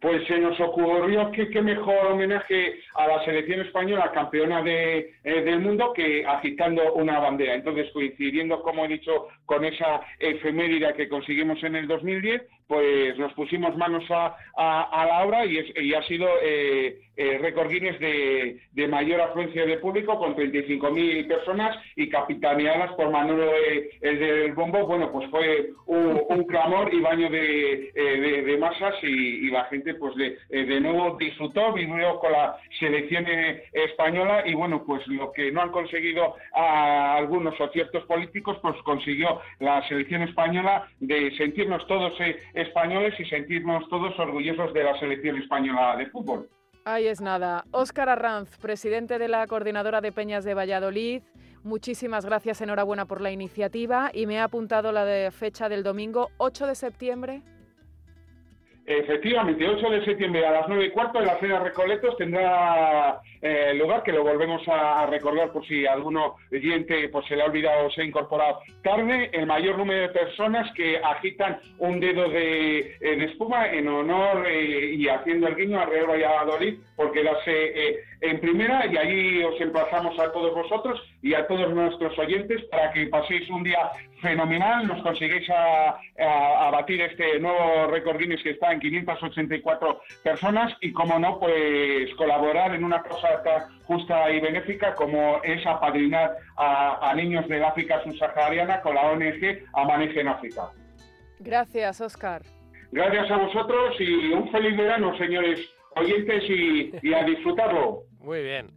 Pues 0.02 0.28
se 0.28 0.38
nos 0.38 0.60
ocurrió 0.60 1.32
que 1.32 1.50
qué 1.50 1.62
mejor 1.62 2.12
homenaje 2.12 2.76
a 2.96 3.08
la 3.08 3.26
selección 3.26 3.62
española, 3.62 4.12
campeona 4.14 4.62
de, 4.62 5.16
eh, 5.24 5.42
del 5.42 5.62
mundo, 5.62 5.94
que 5.94 6.24
agitando 6.26 6.94
una 6.94 7.20
bandera. 7.20 7.56
Entonces, 7.56 7.90
coincidiendo, 7.92 8.62
como 8.62 8.86
he 8.86 8.90
dicho, 8.90 9.30
con 9.46 9.66
esa 9.66 10.02
efeméride 10.20 10.94
que 10.94 11.10
conseguimos 11.10 11.64
en 11.64 11.76
el 11.76 11.88
2010, 11.88 12.44
pues 12.68 13.18
nos 13.18 13.34
pusimos 13.34 13.76
manos 13.78 14.04
a, 14.10 14.36
a, 14.58 15.02
a 15.02 15.06
la 15.06 15.26
obra 15.26 15.46
y, 15.46 15.58
es, 15.58 15.66
y, 15.78 15.94
ha 15.94 16.02
sido 16.04 16.28
eh, 16.42 17.00
eh, 17.16 17.38
récord 17.40 17.70
Guinness 17.70 18.00
de, 18.00 18.60
de, 18.72 18.88
mayor 18.88 19.22
afluencia 19.22 19.66
de 19.66 19.78
público 19.78 20.18
con 20.18 20.36
35.000 20.36 21.28
personas 21.28 21.78
y 21.96 22.10
capitaneadas 22.10 22.94
por 22.94 23.12
Manolo 23.12 23.52
eh, 23.56 23.90
el 24.02 24.20
del 24.20 24.54
Bombo. 24.54 24.86
Bueno, 24.88 25.12
pues 25.12 25.30
fue 25.30 25.70
un, 25.86 26.22
un 26.28 26.44
clamor 26.48 26.92
y 26.94 27.02
baño 27.02 27.30
de, 27.30 27.92
de, 27.94 28.42
de 28.42 28.58
masas 28.58 28.96
y, 29.04 29.48
y, 29.48 29.52
la 29.52 29.66
gente 29.66 29.94
pues 29.96 30.16
de, 30.16 30.38
de 30.50 30.82
nuevo 30.82 31.18
disfrutó, 31.18 31.72
vivió 31.74 32.20
con 32.20 32.32
la 32.32 32.58
selección 32.80 33.26
española 33.74 34.44
y 34.46 34.56
bueno, 34.56 34.84
pues 34.86 35.06
lo 35.08 35.32
que 35.32 35.52
no 35.52 35.62
han 35.62 35.72
conseguido 35.72 36.36
a 36.54 37.16
algunos 37.16 37.60
o 37.60 37.68
ciertos 37.70 38.04
políticos, 38.06 38.58
pues 38.62 38.76
consiguió 38.84 39.40
la 39.60 39.88
selección 39.88 40.24
española 40.24 40.88
de 41.00 41.32
sentirnos 41.38 41.86
todos 41.88 42.14
españoles 42.56 43.14
y 43.20 43.26
sentirnos 43.26 43.88
todos 43.90 44.18
orgullosos 44.20 44.74
de 44.74 44.84
la 44.84 44.98
selección 45.00 45.38
española 45.38 45.96
de 45.98 46.08
fútbol. 46.08 46.50
Ahí 46.86 47.08
es 47.08 47.20
nada. 47.20 47.66
Óscar 47.72 48.10
Arranz, 48.10 48.58
presidente 48.60 49.18
de 49.18 49.28
la 49.28 49.48
Coordinadora 49.48 50.02
de 50.02 50.12
Peñas 50.12 50.46
de 50.46 50.54
Valladolid. 50.54 51.24
Muchísimas 51.64 52.26
gracias, 52.26 52.62
enhorabuena 52.62 53.06
por 53.06 53.22
la 53.22 53.32
iniciativa 53.32 54.12
y 54.14 54.28
me 54.28 54.40
ha 54.40 54.44
apuntado 54.44 54.92
la 54.92 55.04
de 55.04 55.32
fecha 55.32 55.68
del 55.68 55.82
domingo 55.82 56.30
8 56.38 56.68
de 56.68 56.76
septiembre. 56.76 57.42
Efectivamente, 58.86 59.68
8 59.68 59.90
de 59.90 60.06
septiembre 60.06 60.46
a 60.46 60.52
las 60.52 60.68
9 60.68 60.86
y 60.86 60.92
cuarto 60.92 61.20
en 61.20 61.26
la 61.26 61.40
Cena 61.40 61.60
Recoletos 61.60 62.16
tendrá 62.18 63.20
eh, 63.46 63.76
lugar, 63.76 64.02
que 64.02 64.12
lo 64.12 64.24
volvemos 64.24 64.68
a 64.68 65.06
recordar 65.06 65.52
por 65.52 65.64
si 65.68 65.86
alguno 65.86 66.36
oyente 66.52 67.10
pues, 67.10 67.28
se 67.28 67.36
le 67.36 67.44
ha 67.44 67.46
olvidado 67.46 67.86
o 67.86 67.92
se 67.92 68.02
ha 68.02 68.06
incorporado. 68.06 68.60
Tarde, 68.82 69.30
el 69.34 69.46
mayor 69.46 69.78
número 69.78 70.02
de 70.02 70.10
personas 70.10 70.72
que 70.74 70.98
agitan 70.98 71.60
un 71.78 72.00
dedo 72.00 72.28
de, 72.28 72.80
eh, 72.80 72.96
de 73.00 73.26
espuma 73.26 73.68
en 73.68 73.88
honor 73.88 74.48
eh, 74.48 74.96
y 74.96 75.08
haciendo 75.08 75.48
el 75.48 75.56
guiño 75.56 75.80
a 75.80 75.86
Real 75.86 76.08
Valladolid 76.08 76.80
por 76.96 77.12
quedarse 77.12 77.52
eh, 77.52 78.00
en 78.22 78.40
primera. 78.40 78.88
Y 78.88 78.98
allí 78.98 79.44
os 79.44 79.62
emplazamos 79.62 80.18
a 80.20 80.32
todos 80.32 80.52
vosotros 80.56 81.00
y 81.22 81.36
a 81.36 81.46
todos 81.46 81.72
nuestros 81.72 82.18
oyentes 82.18 82.64
para 82.72 82.92
que 82.94 83.06
paséis 83.08 83.48
un 83.52 83.64
día 83.64 83.92
fenomenal, 84.22 84.88
nos 84.88 85.04
consigáis 85.04 85.48
a, 85.52 86.00
a, 86.20 86.68
a 86.68 86.72
batir 86.72 87.00
este 87.02 87.40
nuevo 87.40 87.88
récord 87.88 88.18
Guinness 88.18 88.42
que 88.42 88.52
está 88.52 88.72
en 88.72 88.80
584 88.80 90.02
personas 90.24 90.74
y 90.82 90.92
como 90.92 91.20
no, 91.20 91.40
pues 91.40 92.14
colaborar 92.16 92.74
en 92.74 92.84
una 92.84 93.04
cosa 93.04 93.35
tan 93.44 93.82
justa 93.84 94.30
y 94.32 94.40
benéfica 94.40 94.96
como 94.96 95.42
es 95.44 95.66
apadrinar 95.66 96.38
a, 96.58 97.10
a 97.10 97.14
niños 97.16 97.48
del 97.48 97.64
África 97.64 98.02
subsahariana 98.04 98.82
con 98.82 98.96
la 98.96 99.02
ONG 99.12 99.64
Amanece 99.74 100.22
en 100.22 100.28
África. 100.28 100.72
Gracias, 101.40 102.02
Oscar. 102.02 102.42
Gracias 102.92 103.30
a 103.30 103.38
vosotros 103.38 103.96
y 104.00 104.32
un 104.32 104.50
feliz 104.52 104.78
verano, 104.78 105.18
señores 105.18 105.60
oyentes 105.96 106.44
y 106.50 107.14
a 107.14 107.24
disfrutarlo. 107.24 108.04
Muy 108.20 108.42
bien. 108.42 108.72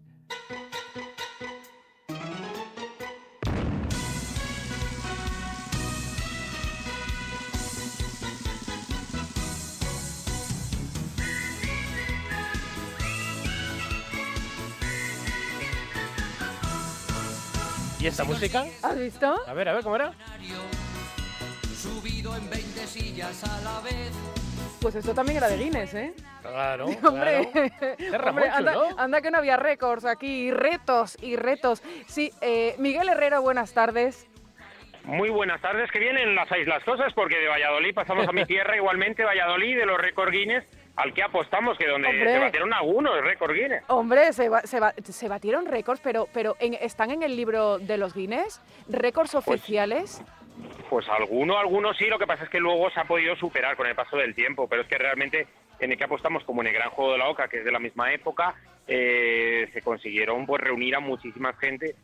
Esta 18.08 18.24
música? 18.24 18.64
¿Has 18.82 18.98
visto? 18.98 19.36
A 19.46 19.52
ver, 19.52 19.68
a 19.68 19.74
ver, 19.74 19.84
¿cómo 19.84 19.96
era? 19.96 20.12
Subido 21.74 22.34
en 22.36 22.50
20 22.50 22.86
sillas 22.86 23.44
a 23.44 23.60
la 23.62 23.80
vez. 23.80 24.12
Pues 24.80 24.94
esto 24.94 25.14
también 25.14 25.38
era 25.38 25.48
de 25.48 25.56
Guinness, 25.56 25.94
¿eh? 25.94 26.14
Claro, 26.42 26.86
Hombre, 27.04 27.50
claro. 27.52 28.28
hombre, 28.30 28.50
mucho, 28.50 28.98
anda, 28.98 29.20
que 29.20 29.30
no 29.30 29.38
había 29.38 29.56
récords 29.56 30.04
aquí, 30.04 30.48
y 30.48 30.50
retos 30.50 31.16
y 31.20 31.36
retos. 31.36 31.82
Sí, 32.06 32.32
eh, 32.40 32.74
Miguel 32.78 33.08
Herrera, 33.08 33.40
buenas 33.40 33.72
tardes. 33.74 34.28
Muy 35.04 35.30
buenas 35.30 35.60
tardes, 35.60 35.90
que 35.90 35.98
vienen 35.98 36.34
las 36.34 36.48
las 36.66 36.84
cosas, 36.84 37.12
porque 37.14 37.38
de 37.38 37.48
Valladolid 37.48 37.94
pasamos 37.94 38.28
a 38.28 38.32
mi 38.32 38.44
tierra, 38.44 38.76
igualmente 38.76 39.24
Valladolid, 39.24 39.76
de 39.76 39.86
los 39.86 39.98
récord 39.98 40.30
Guinness, 40.30 40.64
al 40.98 41.14
que 41.14 41.22
apostamos, 41.22 41.78
que 41.78 41.86
donde 41.86 42.08
Hombre. 42.08 42.32
se 42.32 42.38
batieron 42.38 42.72
algunos 42.72 43.20
récord 43.22 43.54
Guinness. 43.54 43.84
Hombre, 43.86 44.32
se, 44.32 44.48
ba- 44.48 44.62
se, 44.62 44.80
ba- 44.80 44.94
se 45.02 45.28
batieron 45.28 45.66
récords, 45.66 46.00
pero, 46.02 46.26
pero 46.34 46.56
en- 46.58 46.74
¿están 46.74 47.10
en 47.12 47.22
el 47.22 47.36
libro 47.36 47.78
de 47.78 47.96
los 47.98 48.14
Guinness? 48.14 48.60
¿Récords 48.88 49.34
oficiales? 49.36 50.20
Pues 50.90 51.08
alguno, 51.08 51.56
algunos 51.56 51.96
sí, 51.96 52.06
lo 52.06 52.18
que 52.18 52.26
pasa 52.26 52.44
es 52.44 52.50
que 52.50 52.58
luego 52.58 52.90
se 52.90 52.98
ha 52.98 53.04
podido 53.04 53.36
superar 53.36 53.76
con 53.76 53.86
el 53.86 53.94
paso 53.94 54.16
del 54.16 54.34
tiempo, 54.34 54.66
pero 54.68 54.82
es 54.82 54.88
que 54.88 54.98
realmente 54.98 55.46
en 55.78 55.92
el 55.92 55.98
que 55.98 56.04
apostamos, 56.04 56.42
como 56.42 56.62
en 56.62 56.68
el 56.68 56.74
Gran 56.74 56.90
Juego 56.90 57.12
de 57.12 57.18
la 57.18 57.28
Oca, 57.28 57.46
que 57.46 57.58
es 57.58 57.64
de 57.64 57.70
la 57.70 57.78
misma 57.78 58.12
época, 58.12 58.56
eh, 58.88 59.68
se 59.72 59.82
consiguieron 59.82 60.46
pues 60.46 60.60
reunir 60.60 60.96
a 60.96 61.00
muchísima 61.00 61.52
gente, 61.52 61.94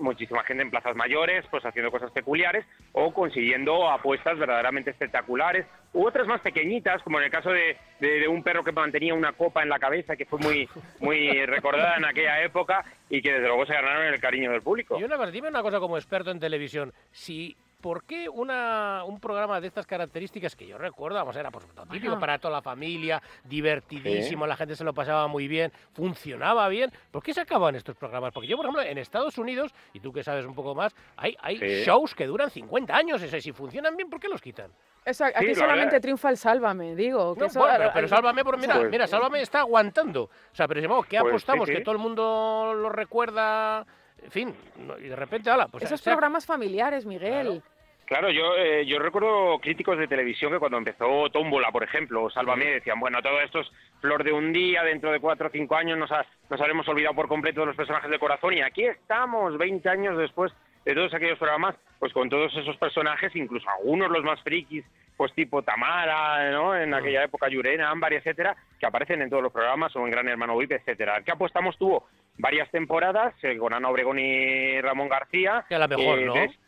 muchísima 0.00 0.42
gente 0.44 0.62
en 0.62 0.70
plazas 0.70 0.94
mayores, 0.96 1.44
pues 1.50 1.64
haciendo 1.64 1.90
cosas 1.90 2.10
peculiares 2.12 2.64
o 2.92 3.12
consiguiendo 3.12 3.88
apuestas 3.90 4.38
verdaderamente 4.38 4.90
espectaculares, 4.90 5.66
u 5.92 6.06
otras 6.06 6.26
más 6.26 6.40
pequeñitas, 6.40 7.02
como 7.02 7.18
en 7.18 7.24
el 7.24 7.30
caso 7.30 7.50
de, 7.50 7.76
de- 8.00 8.28
un 8.28 8.42
perro 8.42 8.62
que 8.62 8.72
mantenía 8.72 9.12
una 9.14 9.32
copa 9.32 9.62
en 9.62 9.68
la 9.68 9.78
cabeza, 9.78 10.16
que 10.16 10.24
fue 10.26 10.38
muy, 10.38 10.68
muy 11.00 11.44
recordada 11.46 11.96
en 11.96 12.04
aquella 12.04 12.42
época 12.42 12.84
y 13.08 13.20
que 13.22 13.32
desde 13.32 13.46
luego 13.48 13.66
se 13.66 13.74
ganaron 13.74 14.06
el 14.06 14.20
cariño 14.20 14.52
del 14.52 14.62
público. 14.62 14.98
Y 14.98 15.04
una 15.04 15.16
cosa, 15.16 15.30
dime 15.32 15.48
una 15.48 15.62
cosa 15.62 15.80
como 15.80 15.96
experto 15.96 16.30
en 16.30 16.38
televisión. 16.38 16.92
Si, 17.10 17.56
¿Por 17.80 18.04
qué 18.04 18.28
una, 18.28 19.02
un 19.06 19.18
programa 19.20 19.60
de 19.60 19.66
estas 19.66 19.86
características 19.86 20.54
que 20.54 20.66
yo 20.66 20.76
recuerdo, 20.76 21.16
vamos, 21.16 21.34
era 21.36 21.50
pues, 21.50 21.66
lo 21.74 21.86
típico 21.86 22.18
para 22.18 22.38
toda 22.38 22.52
la 22.54 22.62
familia, 22.62 23.22
divertidísimo, 23.44 24.46
la 24.46 24.56
gente 24.56 24.76
se 24.76 24.84
lo 24.84 24.92
pasaba 24.92 25.26
muy 25.28 25.48
bien, 25.48 25.72
funcionaba 25.94 26.68
bien? 26.68 26.92
¿Por 27.10 27.22
qué 27.22 27.32
se 27.32 27.40
acaban 27.40 27.74
estos 27.76 27.96
programas? 27.96 28.32
Porque 28.32 28.48
yo, 28.48 28.56
por 28.56 28.66
ejemplo, 28.66 28.82
en 28.82 28.98
Estados 28.98 29.38
Unidos, 29.38 29.72
y 29.94 30.00
tú 30.00 30.12
que 30.12 30.22
sabes 30.22 30.44
un 30.44 30.54
poco 30.54 30.74
más, 30.74 30.94
hay, 31.16 31.36
hay 31.40 31.58
Sí. 31.58 31.84
shows 31.84 32.14
que 32.14 32.26
duran 32.26 32.50
50 32.50 32.94
años. 32.94 33.22
Ese, 33.22 33.40
si 33.40 33.52
funcionan 33.52 33.96
bien, 33.96 34.10
¿por 34.10 34.20
qué 34.20 34.28
los 34.28 34.40
quitan? 34.40 34.70
Esa- 35.04 35.28
aquí 35.28 35.46
la 35.46 35.54
solamente 35.54 35.86
verdad. 35.92 36.02
triunfa 36.02 36.28
el 36.30 36.36
Sálvame, 36.36 36.94
digo. 36.94 37.34
que 37.34 37.40
No, 37.40 37.46
eso- 37.46 37.60
bueno, 37.60 37.90
pero, 37.94 38.08
Sálvame, 38.08 38.44
por, 38.44 38.58
mira, 38.58 38.74
Pues- 38.76 38.90
mira, 38.90 39.06
Sálvame 39.06 39.40
está 39.40 39.60
aguantando. 39.60 40.24
O 40.24 40.30
sea, 40.54 40.68
pero 40.68 40.80
digamos, 40.80 41.06
¿qué 41.06 41.16
Pues 41.18 41.22
sí, 41.22 41.28
apostamos? 41.30 41.68
sí. 41.68 41.74
Que 41.76 41.80
todo 41.80 41.92
el 41.92 42.00
mundo 42.00 42.74
lo 42.76 42.90
recuerda, 42.90 43.86
en 44.24 44.30
fin, 44.30 44.54
no- 44.78 44.98
y 44.98 45.08
de 45.08 45.16
repente, 45.16 45.50
ala, 45.50 45.68
pues 45.68 45.84
Esos 45.84 46.02
programas 46.02 46.46
familiares, 46.46 47.04
Miguel. 47.06 47.62
Claro, 48.06 48.28
yo, 48.30 48.56
eh, 48.56 48.84
yo 48.86 48.98
recuerdo 48.98 49.60
críticos 49.60 49.96
de 49.96 50.08
televisión 50.08 50.50
que 50.50 50.58
cuando 50.58 50.78
empezó 50.78 51.30
Tómbola, 51.30 51.70
por 51.70 51.84
ejemplo, 51.84 52.24
o 52.24 52.30
Sálvame, 52.30 52.64
decían, 52.66 52.98
bueno, 52.98 53.22
todo 53.22 53.40
esto 53.40 53.60
es 53.60 53.70
flor 54.00 54.24
de 54.24 54.32
un 54.32 54.52
día, 54.52 54.82
dentro 54.82 55.12
de 55.12 55.20
cuatro 55.20 55.46
o 55.46 55.50
cinco 55.50 55.76
años 55.76 55.96
nos, 55.96 56.10
ha- 56.10 56.26
nos 56.48 56.60
habremos 56.60 56.88
olvidado 56.88 57.14
por 57.14 57.28
completo 57.28 57.60
de 57.60 57.66
los 57.66 57.76
personajes 57.76 58.10
de 58.10 58.18
corazón 58.18 58.54
y 58.54 58.62
aquí 58.62 58.82
estamos, 58.84 59.56
20 59.56 59.88
años 59.88 60.18
después 60.18 60.52
de 60.84 60.94
todos 60.94 61.14
aquellos 61.14 61.38
programas, 61.38 61.76
pues 62.00 62.12
con 62.12 62.28
todos 62.28 62.52
esos 62.56 62.76
personajes, 62.78 63.36
incluso 63.36 63.68
algunos 63.70 64.10
los 64.10 64.24
más 64.24 64.42
frikis, 64.42 64.84
pues 65.16 65.32
tipo 65.34 65.62
Tamara, 65.62 66.50
¿no? 66.50 66.74
En 66.74 66.92
aquella 66.94 67.22
época 67.24 67.48
Yurena, 67.48 67.90
Ámbar, 67.90 68.14
etcétera, 68.14 68.56
que 68.78 68.86
aparecen 68.86 69.20
en 69.22 69.30
todos 69.30 69.42
los 69.42 69.52
programas 69.52 69.94
o 69.94 70.00
en 70.04 70.10
Gran 70.10 70.26
Hermano 70.26 70.56
VIP, 70.56 70.72
etcétera. 70.72 71.20
Que 71.22 71.30
apostamos 71.30 71.76
tuvo 71.76 72.08
varias 72.38 72.70
temporadas 72.70 73.34
eh, 73.42 73.56
con 73.58 73.72
Ana 73.74 73.88
Obregón 73.90 74.18
y 74.18 74.80
Ramón 74.80 75.08
García. 75.08 75.64
Que 75.68 75.78
la 75.78 75.88
mejor, 75.88 76.18
eh, 76.18 76.24
¿no? 76.26 76.34
des- 76.34 76.58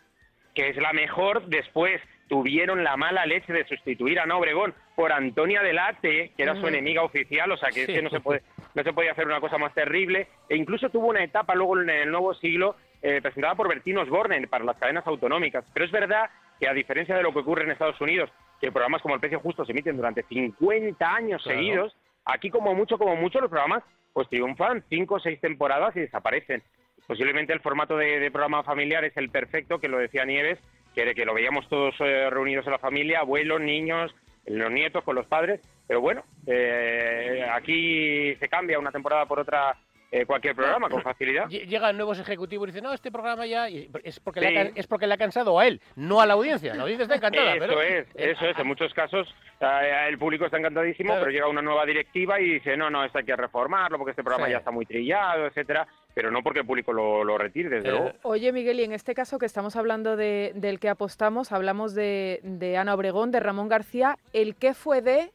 que 0.55 0.69
es 0.69 0.77
la 0.77 0.93
mejor. 0.93 1.47
Después 1.47 2.01
tuvieron 2.29 2.85
la 2.85 2.97
mala 2.97 3.25
leche 3.27 3.53
de 3.53 3.65
sustituir 3.67 4.19
a 4.21 4.25
Ana 4.25 4.37
Obregón 4.37 4.75
por 4.97 5.13
Antonia 5.13 5.63
Delate, 5.63 6.33
que 6.37 6.43
era 6.43 6.55
su 6.55 6.63
Mm. 6.63 6.67
enemiga 6.69 7.03
oficial, 7.03 7.51
o 7.53 7.57
sea 7.57 7.71
que 7.71 7.81
es 7.83 7.87
Sí. 7.87 7.95
que 7.95 8.03
no 8.03 8.11
se 8.11 8.21
puede 8.21 8.43
no 8.75 8.83
se 8.83 8.93
podía 8.95 9.13
hacer 9.13 9.27
una 9.27 9.39
cosa 9.41 9.59
más 9.59 9.75
terrible. 9.75 10.29
E 10.49 10.57
incluso 10.57 10.89
tuvo 10.89 11.09
una 11.09 11.23
etapa 11.23 11.55
luego 11.55 11.79
en 11.81 11.91
el 11.91 12.11
nuevo 12.11 12.33
siglo 12.35 12.77
eh, 13.03 13.21
presentada 13.21 13.55
por 13.55 13.69
Bertín 13.69 13.99
Osborne 13.99 14.47
para 14.47 14.65
las 14.65 14.79
cadenas 14.79 15.05
autonómicas. 15.07 15.65
Pero 15.75 15.85
es 15.85 15.91
verdad 15.93 16.31
que 16.61 16.69
a 16.69 16.73
diferencia 16.73 17.17
de 17.17 17.23
lo 17.23 17.33
que 17.33 17.41
ocurre 17.41 17.65
en 17.65 17.71
Estados 17.73 18.01
Unidos, 18.01 18.31
que 18.61 18.71
programas 18.73 19.03
como 19.03 19.15
El 19.15 19.21
Precio 19.21 19.41
Justo 19.41 19.65
se 19.67 19.73
emiten 19.73 19.97
durante 19.97 20.23
50 20.23 21.13
años 21.15 21.43
Claro. 21.43 21.59
seguidos, 21.59 21.97
aquí 22.25 22.49
como 22.49 22.75
mucho, 22.75 22.97
como 22.99 23.17
mucho 23.17 23.41
los 23.41 23.51
programas 23.51 23.83
pues 24.13 24.29
triunfan 24.29 24.85
cinco 24.89 25.17
o 25.17 25.21
seis 25.21 25.41
temporadas 25.41 25.97
y 25.97 26.01
desaparecen. 26.01 26.63
Posiblemente 27.07 27.53
el 27.53 27.61
formato 27.61 27.97
de, 27.97 28.21
de 28.21 28.31
programa 28.31 28.63
familiar 28.63 29.05
es 29.05 29.17
el 29.17 29.31
perfecto, 29.31 29.79
que 29.79 29.89
lo 29.89 29.99
decía 29.99 30.25
Nieves, 30.25 30.59
que, 30.95 31.15
que 31.15 31.25
lo 31.25 31.35
veíamos 31.35 31.69
todos 31.69 31.95
eh, 32.01 32.31
reunidos 32.31 32.67
en 32.67 32.73
la 32.73 32.79
familia, 32.79 33.21
abuelos, 33.21 33.61
niños, 33.61 34.15
los 34.47 34.71
nietos 34.71 35.05
con 35.05 35.15
los 35.15 35.27
padres, 35.27 35.61
pero 35.87 36.01
bueno, 36.01 36.25
eh, 36.47 37.47
aquí 37.53 38.35
se 38.37 38.49
cambia 38.49 38.79
una 38.79 38.93
temporada 38.93 39.27
por 39.27 39.41
otra 39.41 39.77
eh, 40.15 40.27
cualquier 40.27 40.55
programa 40.55 40.91
con 40.91 41.01
facilidad. 41.03 41.47
Lle- 41.49 41.67
Llegan 41.67 41.97
nuevos 41.97 42.19
ejecutivos 42.21 42.69
y 42.69 42.71
dicen, 42.71 42.85
no, 42.85 42.93
este 42.93 43.11
programa 43.11 43.47
ya 43.47 43.69
y 43.71 43.91
es 44.05 44.21
porque, 44.21 44.41
le 44.43 44.59
ha, 44.59 44.63
es 44.75 44.87
porque 44.87 45.07
le 45.07 45.15
ha 45.15 45.17
cansado 45.17 45.59
a 45.59 45.67
él, 45.67 45.81
no 45.97 46.21
a 46.21 46.27
la 46.27 46.35
audiencia. 46.35 46.75
La 46.75 46.83
audiencia 46.83 47.05
está 47.05 47.17
encantada. 47.17 47.55
Eso 47.55 47.61
pero, 47.67 47.81
es, 47.83 48.07
eh, 48.15 48.31
eso 48.33 48.45
es. 48.47 48.59
En 48.59 48.67
muchos 48.67 48.93
casos 48.93 49.27
eh, 49.61 50.07
el 50.09 50.19
público 50.19 50.45
está 50.45 50.59
encantadísimo, 50.59 51.09
Claro. 51.09 51.23
pero 51.23 51.33
llega 51.33 51.49
una 51.49 51.63
nueva 51.63 51.87
directiva 51.87 52.39
y 52.41 52.45
dice, 52.55 52.77
no, 52.77 52.91
no, 52.91 53.05
esto 53.05 53.19
hay 53.19 53.25
que 53.25 53.35
reformarlo 53.35 53.97
porque 53.97 54.11
este 54.11 54.23
programa 54.23 54.47
Sí. 54.47 54.53
ya 54.53 54.59
está 54.59 54.71
muy 54.71 54.85
trillado, 54.85 55.47
etcétera, 55.47 55.87
pero 56.15 56.31
no 56.31 56.43
porque 56.43 56.61
el 56.61 56.67
público 56.67 56.93
lo, 56.93 57.25
lo 57.25 57.39
retire, 57.39 57.71
desde 57.71 57.89
Eh, 57.89 57.93
luego. 57.93 58.13
Oye, 58.23 58.53
Miguel, 58.53 58.81
y 58.81 58.85
en 58.85 58.93
este 58.93 59.15
caso 59.15 59.39
que 59.39 59.47
estamos 59.47 59.77
hablando 59.77 60.17
de, 60.17 60.53
del 60.57 60.79
que 60.79 60.91
apostamos, 60.91 61.53
hablamos 61.53 61.95
de, 61.95 62.41
de 62.43 62.77
Ana 62.77 62.93
Obregón, 62.95 63.31
de 63.31 63.41
Ramón 63.41 63.69
García. 63.69 64.19
¿El 64.35 64.57
qué 64.57 64.75
fue 64.75 65.01
de? 65.01 65.31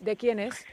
¿De 0.00 0.16
quién 0.16 0.40
es? 0.40 0.66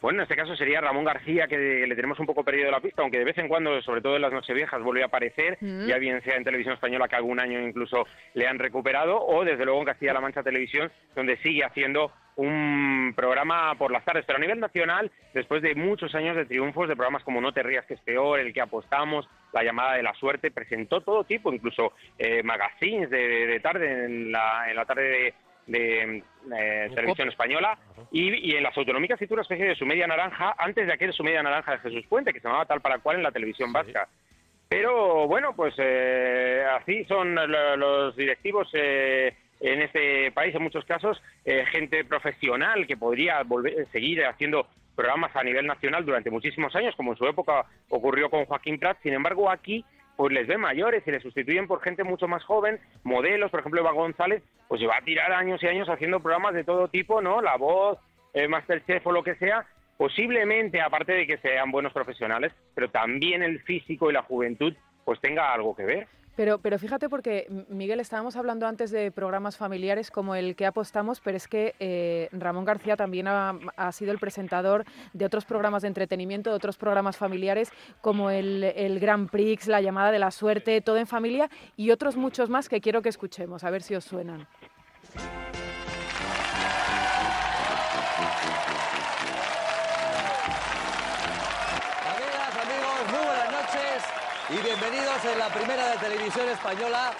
Bueno, 0.00 0.18
en 0.20 0.22
este 0.22 0.36
caso 0.36 0.54
sería 0.54 0.80
Ramón 0.80 1.04
García, 1.04 1.48
que 1.48 1.56
le 1.58 1.96
tenemos 1.96 2.18
un 2.20 2.26
poco 2.26 2.44
perdido 2.44 2.70
la 2.70 2.80
pista, 2.80 3.02
aunque 3.02 3.18
de 3.18 3.24
vez 3.24 3.36
en 3.38 3.48
cuando, 3.48 3.80
sobre 3.82 4.00
todo 4.00 4.16
en 4.16 4.22
las 4.22 4.32
Nocheviejas, 4.32 4.80
vuelve 4.82 5.02
a 5.02 5.06
aparecer, 5.06 5.58
Mm. 5.60 5.86
ya 5.86 5.98
bien 5.98 6.22
sea 6.22 6.36
en 6.36 6.44
Televisión 6.44 6.74
Española, 6.74 7.08
que 7.08 7.16
algún 7.16 7.40
año 7.40 7.60
incluso 7.60 8.06
le 8.34 8.46
han 8.46 8.58
recuperado, 8.60 9.20
o 9.20 9.44
desde 9.44 9.64
luego 9.64 9.80
en 9.80 9.86
Castilla-La 9.86 10.20
Mancha 10.20 10.42
Televisión, 10.44 10.90
donde 11.16 11.36
sigue 11.38 11.64
haciendo 11.64 12.12
un 12.36 13.12
programa 13.16 13.74
por 13.76 13.90
las 13.90 14.04
tardes. 14.04 14.24
Pero 14.24 14.36
a 14.36 14.40
nivel 14.40 14.60
nacional, 14.60 15.10
después 15.34 15.60
de 15.60 15.74
muchos 15.74 16.14
años 16.14 16.36
de 16.36 16.46
triunfos 16.46 16.88
de 16.88 16.94
programas 16.94 17.24
como 17.24 17.40
No 17.40 17.52
te 17.52 17.64
rías 17.64 17.84
que 17.86 17.94
es 17.94 18.00
peor, 18.00 18.38
El 18.38 18.52
que 18.52 18.60
apostamos, 18.60 19.28
La 19.52 19.64
llamada 19.64 19.94
de 19.96 20.02
la 20.04 20.14
suerte, 20.14 20.50
presentó 20.52 21.00
todo 21.00 21.24
tipo, 21.24 21.52
incluso 21.52 21.94
eh, 22.18 22.42
magazines 22.44 23.10
de, 23.10 23.16
de- 23.18 23.46
de 23.48 23.60
tarde, 23.60 24.04
en 24.04 24.30
la, 24.30 24.66
en 24.70 24.76
la 24.76 24.84
tarde 24.84 25.02
de, 25.02 25.34
de, 25.68 26.22
eh, 26.56 26.90
televisión 26.94 27.28
española 27.28 27.78
y, 28.10 28.50
y 28.52 28.56
en 28.56 28.62
las 28.64 28.76
autonómicas 28.76 29.20
hizo 29.22 29.34
una 29.34 29.42
especie 29.42 29.66
de 29.66 29.74
su 29.76 29.86
media 29.86 30.06
naranja 30.06 30.54
antes 30.58 30.86
de 30.86 30.92
aquel 30.92 31.12
su 31.12 31.22
media 31.22 31.42
naranja 31.42 31.72
de 31.72 31.78
Jesús 31.78 32.04
Puente 32.08 32.32
que 32.32 32.40
se 32.40 32.48
llamaba 32.48 32.64
tal 32.66 32.80
para 32.80 32.98
cual 32.98 33.16
en 33.18 33.22
la 33.22 33.30
televisión 33.32 33.68
Sí. 33.68 33.74
vasca. 33.74 34.08
Pero 34.68 35.26
bueno 35.28 35.54
pues 35.54 35.74
eh, 35.78 36.64
así 36.80 37.04
son 37.04 37.34
lo- 37.34 37.76
los 37.76 38.16
directivos 38.16 38.68
eh, 38.74 39.34
en 39.60 39.82
este 39.82 40.30
país 40.32 40.54
en 40.54 40.62
muchos 40.62 40.84
casos 40.84 41.20
eh, 41.44 41.64
gente 41.70 42.04
profesional 42.04 42.86
que 42.86 42.96
podría 42.96 43.42
volver 43.42 43.86
seguir 43.92 44.24
haciendo 44.24 44.66
programas 44.94 45.34
a 45.36 45.42
nivel 45.44 45.66
nacional 45.66 46.04
durante 46.04 46.30
muchísimos 46.30 46.74
años 46.76 46.94
como 46.96 47.12
en 47.12 47.18
su 47.18 47.26
época 47.26 47.64
ocurrió 47.88 48.28
con 48.30 48.44
Joaquín 48.46 48.78
Prat 48.78 48.98
sin 49.02 49.14
embargo 49.14 49.50
aquí 49.50 49.84
pues 50.18 50.32
les 50.32 50.48
ven 50.48 50.60
mayores 50.60 51.06
y 51.06 51.12
les 51.12 51.22
sustituyen 51.22 51.68
por 51.68 51.80
gente 51.80 52.02
mucho 52.02 52.26
más 52.26 52.42
joven, 52.42 52.80
modelos, 53.04 53.52
por 53.52 53.60
ejemplo 53.60 53.80
Eva 53.80 53.92
González, 53.92 54.42
pues 54.66 54.80
lleva 54.80 54.96
a 54.96 55.04
tirar 55.04 55.32
años 55.32 55.62
y 55.62 55.68
años 55.68 55.88
haciendo 55.88 56.18
programas 56.18 56.54
de 56.54 56.64
todo 56.64 56.88
tipo, 56.88 57.22
¿no? 57.22 57.40
La 57.40 57.56
voz, 57.56 57.98
eh, 58.34 58.48
Masterchef 58.48 59.06
o 59.06 59.12
lo 59.12 59.22
que 59.22 59.36
sea, 59.36 59.64
posiblemente, 59.96 60.80
aparte 60.80 61.12
de 61.12 61.24
que 61.24 61.38
sean 61.38 61.70
buenos 61.70 61.92
profesionales, 61.92 62.52
pero 62.74 62.90
también 62.90 63.44
el 63.44 63.60
físico 63.60 64.10
y 64.10 64.12
la 64.12 64.24
juventud, 64.24 64.74
pues 65.04 65.20
tenga 65.20 65.52
algo 65.52 65.76
que 65.76 65.84
ver. 65.84 66.08
Pero, 66.38 66.60
pero 66.60 66.78
fíjate 66.78 67.08
porque, 67.08 67.48
Miguel, 67.68 67.98
estábamos 67.98 68.36
hablando 68.36 68.68
antes 68.68 68.92
de 68.92 69.10
programas 69.10 69.56
familiares 69.56 70.08
como 70.08 70.36
el 70.36 70.54
que 70.54 70.66
apostamos, 70.66 71.18
pero 71.18 71.36
es 71.36 71.48
que 71.48 71.74
eh, 71.80 72.28
Ramón 72.30 72.64
García 72.64 72.94
también 72.94 73.26
ha, 73.26 73.58
ha 73.76 73.90
sido 73.90 74.12
el 74.12 74.20
presentador 74.20 74.84
de 75.12 75.24
otros 75.24 75.44
programas 75.44 75.82
de 75.82 75.88
entretenimiento, 75.88 76.50
de 76.50 76.54
otros 76.54 76.76
programas 76.76 77.16
familiares 77.16 77.72
como 78.00 78.30
el, 78.30 78.62
el 78.62 79.00
Grand 79.00 79.28
Prix, 79.28 79.66
La 79.66 79.80
llamada 79.80 80.12
de 80.12 80.20
la 80.20 80.30
suerte, 80.30 80.80
Todo 80.80 80.98
en 80.98 81.08
familia 81.08 81.50
y 81.76 81.90
otros 81.90 82.16
muchos 82.16 82.48
más 82.48 82.68
que 82.68 82.80
quiero 82.80 83.02
que 83.02 83.08
escuchemos, 83.08 83.64
a 83.64 83.70
ver 83.70 83.82
si 83.82 83.96
os 83.96 84.04
suenan. 84.04 84.46
Bienvenidos 95.18 95.24
en 95.24 95.38
la 95.38 95.48
primera 95.48 95.90
de 95.90 95.98
televisión 95.98 96.48
española 96.48 97.10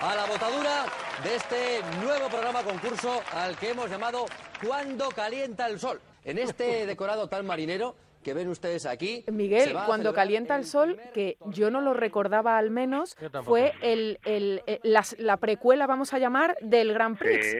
a 0.00 0.14
la 0.14 0.26
botadura 0.26 0.84
de 1.22 1.34
este 1.36 1.80
nuevo 2.04 2.28
programa 2.28 2.62
concurso 2.62 3.22
al 3.34 3.56
que 3.56 3.70
hemos 3.70 3.90
llamado 3.90 4.26
Cuando 4.64 5.08
calienta 5.10 5.66
el 5.66 5.78
sol. 5.78 6.00
En 6.24 6.38
este 6.38 6.86
decorado 6.86 7.28
tan 7.28 7.46
marinero 7.46 7.94
que 8.24 8.34
ven 8.34 8.48
ustedes 8.48 8.84
aquí. 8.86 9.24
Miguel, 9.30 9.74
cuando 9.86 10.12
calienta 10.12 10.56
el 10.56 10.64
sol, 10.64 11.00
que 11.14 11.36
yo 11.46 11.70
no 11.70 11.80
lo 11.80 11.94
recordaba 11.94 12.58
al 12.58 12.70
menos, 12.70 13.16
fue 13.44 13.72
el, 13.80 14.18
el, 14.24 14.62
eh, 14.66 14.80
la, 14.82 15.36
precuela, 15.36 15.86
vamos 15.86 16.12
a 16.12 16.18
llamar, 16.18 16.56
del 16.60 16.92
Grand 16.92 17.16
Prix. 17.16 17.46
Sí, 17.46 17.58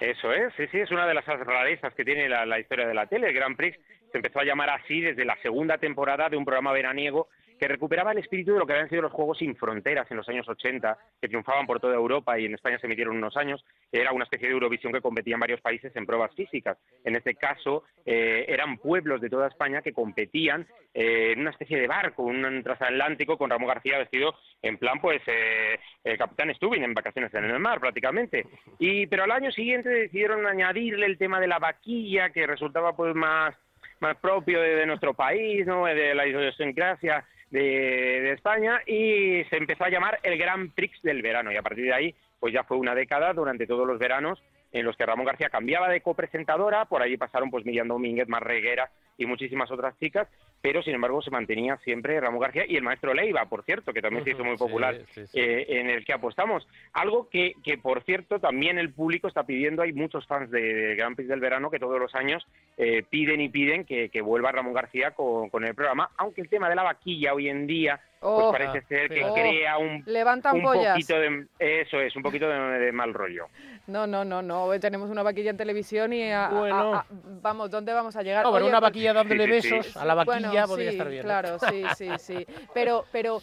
eso 0.00 0.32
es, 0.32 0.52
sí, 0.56 0.66
sí, 0.70 0.78
es 0.78 0.90
una 0.90 1.06
de 1.06 1.14
las 1.14 1.24
rarezas 1.26 1.94
que 1.94 2.04
tiene 2.04 2.28
la, 2.28 2.44
la 2.44 2.60
historia 2.60 2.86
de 2.86 2.94
la 2.94 3.06
tele. 3.06 3.28
El 3.28 3.34
Grand 3.34 3.56
Prix 3.56 3.78
se 4.12 4.18
empezó 4.18 4.40
a 4.40 4.44
llamar 4.44 4.70
así 4.70 5.00
desde 5.00 5.24
la 5.24 5.36
segunda 5.42 5.78
temporada 5.78 6.28
de 6.28 6.36
un 6.36 6.44
programa 6.44 6.72
veraniego 6.72 7.28
que 7.64 7.68
recuperaba 7.68 8.12
el 8.12 8.18
espíritu 8.18 8.52
de 8.52 8.58
lo 8.58 8.66
que 8.66 8.74
habían 8.74 8.90
sido 8.90 9.00
los 9.00 9.12
Juegos 9.12 9.38
sin 9.38 9.56
Fronteras 9.56 10.06
en 10.10 10.18
los 10.18 10.28
años 10.28 10.46
80, 10.46 10.98
que 11.18 11.28
triunfaban 11.28 11.66
por 11.66 11.80
toda 11.80 11.94
Europa 11.94 12.38
y 12.38 12.44
en 12.44 12.52
España 12.52 12.78
se 12.78 12.86
emitieron 12.86 13.16
unos 13.16 13.38
años. 13.38 13.64
Era 13.90 14.12
una 14.12 14.24
especie 14.24 14.48
de 14.48 14.52
Eurovisión 14.52 14.92
que 14.92 15.00
competía 15.00 15.32
en 15.32 15.40
varios 15.40 15.62
países 15.62 15.90
en 15.96 16.04
pruebas 16.04 16.34
físicas. 16.34 16.76
En 17.04 17.16
este 17.16 17.34
caso, 17.36 17.84
eh, 18.04 18.44
eran 18.48 18.76
pueblos 18.76 19.22
de 19.22 19.30
toda 19.30 19.48
España 19.48 19.80
que 19.80 19.94
competían 19.94 20.66
eh, 20.92 21.32
en 21.32 21.40
una 21.40 21.52
especie 21.52 21.80
de 21.80 21.86
barco, 21.86 22.24
un 22.24 22.62
transatlántico, 22.62 23.38
con 23.38 23.48
Ramón 23.48 23.68
García 23.68 23.96
vestido 23.96 24.34
en 24.60 24.76
plan, 24.76 25.00
pues, 25.00 25.22
eh, 25.26 25.80
el 26.04 26.18
capitán 26.18 26.54
Stubin 26.54 26.84
en 26.84 26.92
vacaciones 26.92 27.32
en 27.32 27.46
el 27.46 27.60
mar, 27.60 27.80
prácticamente. 27.80 28.44
Y, 28.78 29.06
pero 29.06 29.24
al 29.24 29.30
año 29.30 29.50
siguiente 29.52 29.88
decidieron 29.88 30.46
añadirle 30.46 31.06
el 31.06 31.16
tema 31.16 31.40
de 31.40 31.46
la 31.46 31.58
vaquilla, 31.58 32.28
que 32.28 32.46
resultaba, 32.46 32.94
pues, 32.94 33.14
más 33.14 33.56
más 34.04 34.18
propio 34.18 34.60
de, 34.60 34.84
nuestro 34.84 35.14
país, 35.14 35.66
¿no? 35.66 35.86
de 35.86 36.14
la 36.14 36.26
idiosincrasia 36.26 37.24
de, 37.50 38.32
España 38.32 38.82
y 38.86 39.44
se 39.44 39.56
empezó 39.56 39.84
a 39.84 39.88
llamar 39.88 40.18
el 40.22 40.36
Gran 40.36 40.70
Prix 40.72 41.00
del 41.02 41.22
verano. 41.22 41.50
Y 41.50 41.56
a 41.56 41.62
partir 41.62 41.86
de 41.86 41.94
ahí 41.94 42.14
pues 42.38 42.52
ya 42.52 42.64
fue 42.64 42.76
una 42.76 42.94
década 42.94 43.32
durante 43.32 43.66
todos 43.66 43.86
los 43.86 43.98
veranos 43.98 44.42
en 44.72 44.84
los 44.84 44.94
que 44.96 45.06
Ramón 45.06 45.24
García 45.24 45.48
cambiaba 45.48 45.88
de 45.88 46.02
copresentadora, 46.02 46.84
por 46.84 47.00
allí 47.00 47.16
pasaron 47.16 47.50
pues 47.50 47.64
Miriam 47.64 47.88
Domínguez, 47.88 48.28
Marreguera 48.28 48.90
y 49.16 49.24
muchísimas 49.24 49.70
otras 49.70 49.98
chicas, 49.98 50.28
pero 50.64 50.82
sin 50.82 50.94
embargo 50.94 51.20
se 51.20 51.30
mantenía 51.30 51.76
siempre 51.84 52.18
Ramón 52.18 52.40
García 52.40 52.64
y 52.66 52.74
el 52.74 52.82
maestro 52.82 53.12
Leiva, 53.12 53.44
por 53.44 53.64
cierto, 53.64 53.92
que 53.92 54.00
también 54.00 54.24
se 54.24 54.30
hizo 54.30 54.44
muy 54.44 54.56
popular, 54.56 54.98
eh, 55.34 55.66
en 55.68 55.90
el 55.90 56.06
que 56.06 56.14
apostamos. 56.14 56.66
Algo 56.94 57.28
que, 57.28 57.52
que, 57.62 57.76
por 57.76 58.02
cierto, 58.04 58.40
también 58.40 58.78
el 58.78 58.90
público 58.90 59.28
está 59.28 59.42
pidiendo, 59.42 59.82
hay 59.82 59.92
muchos 59.92 60.26
fans 60.26 60.50
de, 60.50 60.94
Gran 60.96 61.16
Prix 61.16 61.28
del 61.28 61.40
Verano 61.40 61.70
que 61.70 61.78
todos 61.78 62.00
los 62.00 62.14
años 62.14 62.46
eh, 62.78 63.04
piden 63.10 63.42
y 63.42 63.50
piden 63.50 63.84
que, 63.84 64.08
vuelva 64.22 64.52
Ramón 64.52 64.72
García 64.72 65.10
con, 65.10 65.50
con 65.50 65.66
el 65.66 65.74
programa, 65.74 66.08
aunque 66.16 66.40
el 66.40 66.48
tema 66.48 66.70
de 66.70 66.76
la 66.76 66.82
vaquilla 66.82 67.34
hoy 67.34 67.50
en 67.50 67.66
día 67.66 68.00
pues 68.24 68.46
oh, 68.46 68.52
parece 68.52 68.80
ser 68.86 69.10
que 69.10 69.22
oh, 69.22 69.34
crea 69.34 69.76
un, 69.76 69.96
un 69.96 70.62
poquito 70.62 71.20
de 71.20 71.46
eso 71.58 72.00
es 72.00 72.16
un 72.16 72.22
poquito 72.22 72.48
de, 72.48 72.90
mal 72.90 73.12
rollo. 73.12 73.48
No 73.86 74.06
no 74.06 74.24
no 74.24 74.40
no 74.40 74.80
tenemos 74.80 75.10
una 75.10 75.22
vaquilla 75.22 75.50
en 75.50 75.58
televisión 75.58 76.10
y 76.14 76.30
bueno. 76.50 77.04
vamos 77.42 77.70
dónde 77.70 77.92
vamos 77.92 78.16
a 78.16 78.22
llegar 78.22 78.42
no, 78.42 78.52
pero 78.54 78.66
una 78.66 78.80
vaquilla 78.80 79.12
dándole 79.12 79.46
besos 79.46 79.94
a 79.98 80.06
la 80.06 80.14
vaquilla 80.14 80.53
podría 80.66 80.90
estar 80.90 81.08
bien 81.08 81.22
claro 81.22 81.58
sí 81.58 81.84
sí 81.96 82.08
sí 82.18 82.46
pero 82.72 83.04
pero 83.12 83.42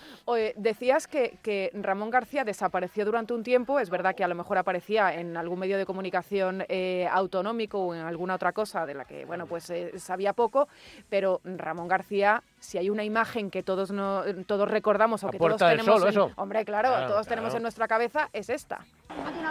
decías 0.55 1.07
que, 1.07 1.37
que 1.41 1.71
Ramón 1.73 2.09
García 2.09 2.43
desapareció 2.43 3.05
durante 3.05 3.33
un 3.33 3.43
tiempo 3.43 3.79
es 3.79 3.89
verdad 3.89 4.15
que 4.15 4.23
a 4.23 4.27
lo 4.27 4.35
mejor 4.35 4.57
aparecía 4.57 5.13
en 5.13 5.37
algún 5.37 5.59
medio 5.59 5.77
de 5.77 5.85
comunicación 5.85 6.63
eh, 6.69 7.07
autonómico 7.11 7.79
o 7.79 7.95
en 7.95 8.01
alguna 8.01 8.35
otra 8.35 8.51
cosa 8.51 8.85
de 8.85 8.93
la 8.93 9.05
que 9.05 9.25
bueno 9.25 9.45
pues 9.45 9.69
eh, 9.69 9.91
sabía 9.97 10.33
poco 10.33 10.67
pero 11.09 11.41
Ramón 11.43 11.87
García 11.87 12.43
si 12.59 12.77
hay 12.77 12.89
una 12.89 13.03
imagen 13.03 13.49
que 13.49 13.63
todos 13.63 13.91
no 13.91 14.23
todos 14.45 14.69
recordamos 14.69 15.23
o 15.23 15.29
que 15.29 15.37
todos 15.37 15.57
tenemos. 15.57 16.03
eso. 16.05 16.31
Hombre, 16.35 16.65
claro, 16.65 17.07
todos 17.07 17.27
tenemos 17.27 17.53
en 17.53 17.61
nuestra 17.61 17.87
cabeza, 17.87 18.29
es 18.33 18.49
esta. 18.49 18.79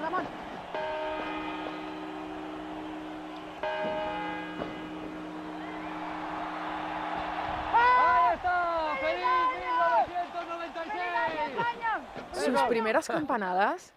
Ramón. 0.01 0.25
Sus 12.33 12.55
primeras 12.70 13.09
campanadas 13.09 13.92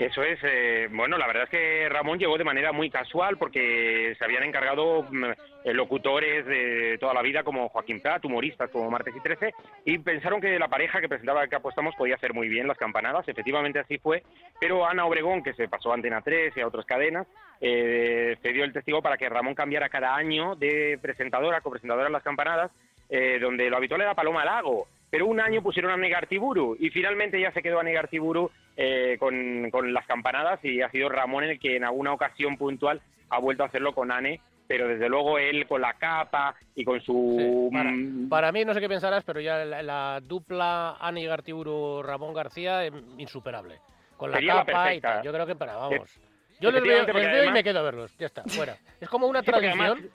eso 0.00 0.22
es, 0.22 0.38
eh, 0.42 0.88
bueno, 0.90 1.18
la 1.18 1.26
verdad 1.26 1.44
es 1.44 1.50
que 1.50 1.88
Ramón 1.90 2.18
llegó 2.18 2.38
de 2.38 2.44
manera 2.44 2.72
muy 2.72 2.88
casual 2.88 3.36
porque 3.36 4.14
se 4.18 4.24
habían 4.24 4.44
encargado 4.44 5.02
mm, 5.02 5.24
eh, 5.64 5.74
locutores 5.74 6.46
de 6.46 6.96
toda 6.98 7.12
la 7.12 7.20
vida 7.20 7.42
como 7.42 7.68
Joaquín 7.68 8.00
Prat, 8.00 8.24
humoristas 8.24 8.70
como 8.70 8.90
Martes 8.90 9.14
y 9.14 9.20
Trece, 9.20 9.52
y 9.84 9.98
pensaron 9.98 10.40
que 10.40 10.58
la 10.58 10.68
pareja 10.68 11.02
que 11.02 11.08
presentaba 11.08 11.46
que 11.48 11.56
apostamos 11.56 11.94
podía 11.96 12.14
hacer 12.14 12.32
muy 12.32 12.48
bien 12.48 12.66
las 12.66 12.78
campanadas, 12.78 13.28
efectivamente 13.28 13.78
así 13.78 13.98
fue, 13.98 14.22
pero 14.58 14.86
Ana 14.86 15.04
Obregón, 15.04 15.42
que 15.42 15.52
se 15.52 15.68
pasó 15.68 15.90
a 15.90 15.96
Antena 15.96 16.22
3 16.22 16.56
y 16.56 16.60
a 16.60 16.66
otras 16.66 16.86
cadenas, 16.86 17.26
eh, 17.60 18.38
cedió 18.40 18.64
el 18.64 18.72
testigo 18.72 19.02
para 19.02 19.18
que 19.18 19.28
Ramón 19.28 19.54
cambiara 19.54 19.90
cada 19.90 20.14
año 20.14 20.56
de 20.56 20.98
presentadora, 21.02 21.60
copresentadora 21.60 22.06
en 22.06 22.14
las 22.14 22.22
campanadas, 22.22 22.70
eh, 23.10 23.38
donde 23.38 23.68
lo 23.68 23.76
habitual 23.76 24.00
era 24.00 24.14
Paloma 24.14 24.46
Lago, 24.46 24.86
pero 25.10 25.26
un 25.26 25.40
año 25.40 25.62
pusieron 25.62 25.90
a 25.90 25.96
Negartiburu 25.96 26.76
y 26.78 26.90
finalmente 26.90 27.40
ya 27.40 27.52
se 27.52 27.62
quedó 27.62 27.80
a 27.80 27.82
Negartiburu 27.82 28.50
eh, 28.76 29.16
con, 29.18 29.70
con, 29.70 29.92
las 29.92 30.06
campanadas 30.06 30.64
y 30.64 30.80
ha 30.80 30.90
sido 30.90 31.08
Ramón 31.08 31.44
el 31.44 31.58
que 31.58 31.76
en 31.76 31.84
alguna 31.84 32.12
ocasión 32.12 32.56
puntual 32.56 33.00
ha 33.28 33.38
vuelto 33.38 33.62
a 33.62 33.66
hacerlo 33.66 33.92
con 33.92 34.12
Ane, 34.12 34.40
pero 34.66 34.86
desde 34.86 35.08
luego 35.08 35.38
él 35.38 35.66
con 35.66 35.80
la 35.80 35.94
capa 35.94 36.54
y 36.74 36.84
con 36.84 37.00
su... 37.00 37.68
Mm, 37.72 38.28
para, 38.28 38.52
mí 38.52 38.64
no 38.64 38.72
sé 38.72 38.80
qué 38.80 38.88
pensarás, 38.88 39.24
pero 39.24 39.40
ya 39.40 39.64
la, 39.64 40.20
dupla 40.22 40.96
Ane 41.00 41.26
Gartiburu 41.26 42.02
Ramón 42.02 42.32
García 42.32 42.84
es 42.84 42.92
insuperable. 43.18 43.78
Con 44.16 44.30
la 44.30 44.40
capa 44.40 44.94
y 44.94 45.00
tal. 45.00 45.24
Yo 45.24 45.32
creo 45.32 45.46
que 45.46 45.56
para, 45.56 45.76
vamos. 45.76 46.20
Yo 46.60 46.70
les 46.70 46.82
veo, 46.82 47.44
y 47.44 47.52
me 47.52 47.64
quedo 47.64 47.78
a 47.78 47.82
verlos, 47.82 48.16
ya 48.18 48.26
está, 48.26 48.44
fuera. 48.44 48.76
Es 49.00 49.08
como 49.08 49.26
una 49.26 49.42
tradición 49.42 50.10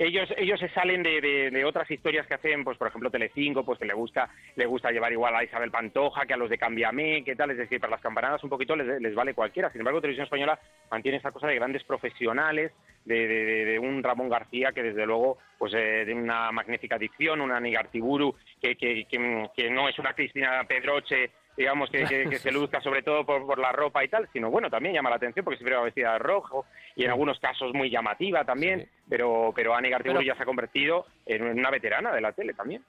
ellos 0.00 0.28
ellos 0.38 0.58
se 0.58 0.70
salen 0.70 1.02
de, 1.02 1.20
de, 1.50 1.64
otras 1.64 1.90
historias 1.90 2.26
que 2.26 2.34
hacen 2.34 2.64
pues 2.64 2.78
por 2.78 2.88
ejemplo 2.88 3.10
Telecinco 3.10 3.64
pues 3.64 3.78
que 3.78 3.84
le 3.84 3.92
gusta 3.92 4.30
le 4.56 4.64
gusta 4.64 4.90
llevar 4.90 5.12
igual 5.12 5.36
a 5.36 5.44
Isabel 5.44 5.70
Pantoja 5.70 6.24
que 6.24 6.32
a 6.32 6.38
los 6.38 6.48
de 6.48 6.56
Cambiame 6.56 7.22
qué 7.22 7.36
tal 7.36 7.50
es 7.50 7.58
decir 7.58 7.80
para 7.80 7.90
las 7.92 8.00
campanadas 8.00 8.42
un 8.42 8.50
poquito 8.50 8.74
les, 8.74 9.00
les 9.00 9.14
vale 9.14 9.34
cualquiera. 9.34 9.70
Sin 9.70 9.82
embargo 9.82 10.00
Televisión 10.00 10.24
Española 10.24 10.58
mantiene 10.90 11.18
esa 11.18 11.32
cosa 11.32 11.48
de 11.48 11.56
grandes 11.56 11.84
profesionales 11.84 12.72
de, 13.04 13.28
de 13.28 13.78
un 13.78 14.02
Ramón 14.02 14.30
García 14.30 14.72
que 14.72 14.82
desde 14.82 15.04
luego 15.04 15.38
pues 15.58 15.74
eh, 15.74 16.04
de 16.06 16.14
una 16.14 16.50
magnífica 16.50 16.96
dicción 16.96 17.42
una 17.42 17.60
Nigartiburu 17.60 18.34
que, 18.60 18.76
que, 18.76 19.04
que, 19.04 19.50
que 19.54 19.70
no 19.70 19.88
es 19.88 19.98
una 19.98 20.14
Cristina 20.14 20.64
Pedroche 20.66 21.30
digamos, 21.60 21.90
que, 21.90 22.38
se 22.38 22.50
luzca 22.50 22.80
sobre 22.80 23.02
todo 23.02 23.24
por, 23.26 23.58
la 23.58 23.70
ropa 23.70 24.02
y 24.02 24.08
tal, 24.08 24.28
sino 24.32 24.50
bueno, 24.50 24.70
también 24.70 24.94
llama 24.94 25.10
la 25.10 25.16
atención 25.16 25.44
porque 25.44 25.58
siempre 25.58 25.76
va 25.76 25.82
vestida 25.82 26.14
de 26.14 26.18
rojo 26.18 26.64
y 26.96 27.04
en 27.04 27.10
algunos 27.10 27.38
casos 27.38 27.74
muy 27.74 27.90
llamativa 27.90 28.44
también, 28.44 28.88
pero, 29.08 29.52
pero 29.54 29.74
Annie 29.74 29.90
Gartiburu 29.90 30.22
ya 30.22 30.34
se 30.36 30.42
ha 30.42 30.46
convertido 30.46 31.06
en 31.26 31.58
una 31.58 31.70
veterana 31.70 32.12
de 32.12 32.20
la 32.22 32.32
tele 32.32 32.54
también. 32.54 32.82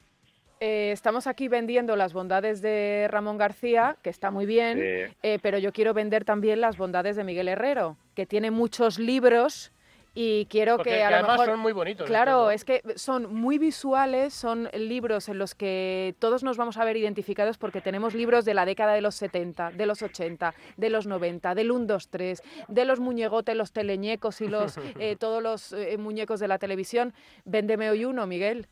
Eh, 0.62 0.92
estamos 0.92 1.28
aquí 1.28 1.50
vendiendo 1.50 1.96
las 1.98 2.14
bondades 2.14 2.62
de 2.62 3.08
Ramón 3.10 3.38
García, 3.38 3.98
que 4.02 4.10
está 4.10 4.32
muy 4.32 4.46
bien, 4.46 4.80
eh, 4.80 5.40
pero 5.42 5.58
yo 5.58 5.74
quiero 5.74 5.94
vender 5.94 6.24
también 6.24 6.62
las 6.62 6.78
bondades 6.78 7.18
de 7.18 7.24
Miguel 7.26 7.50
Herrero, 7.50 7.98
que 8.16 8.26
tiene 8.26 8.52
muchos 8.52 9.00
libros 9.00 9.74
y 10.14 10.46
quiero 10.48 10.78
que, 10.80 11.04
a 11.04 11.22
lo 11.22 11.28
mejor 11.28 11.46
son 11.46 11.60
muy 11.60 11.72
bonitos 11.72 12.08
claro 12.08 12.52
es 12.52 12.66
que 12.66 12.82
son 12.96 13.34
muy 13.34 13.58
visuales 13.58 14.34
son 14.34 14.70
libros 14.74 15.30
en 15.30 15.38
los 15.38 15.56
que 15.56 16.16
todos 16.20 16.44
nos 16.44 16.58
vamos 16.58 16.78
a 16.78 16.86
ver 16.86 16.98
identificados 16.98 17.58
porque 17.58 17.80
tenemos 17.80 18.14
libros 18.14 18.44
de 18.44 18.54
la 18.54 18.66
década 18.66 18.94
de 18.94 19.02
los 19.02 19.16
70 19.16 19.72
de 19.72 19.86
los 19.86 20.02
80 20.02 20.54
de 20.76 20.90
los 20.90 21.08
90 21.08 21.56
del 21.56 21.72
1 21.72 21.86
2 21.86 22.10
3 22.10 22.44
de 22.68 22.86
los 22.86 23.00
muñegotes 23.00 23.56
los 23.56 23.72
teleñecos 23.72 24.42
y 24.42 24.48
los 24.48 24.78
eh, 25.00 25.16
todos 25.16 25.42
los 25.42 25.74
eh, 25.74 25.98
muñecos 25.98 26.40
de 26.40 26.48
la 26.48 26.58
televisión. 26.58 27.14
Véndeme 27.46 27.90
hoy 27.90 28.06
uno 28.06 28.28
Miguel 28.28 28.68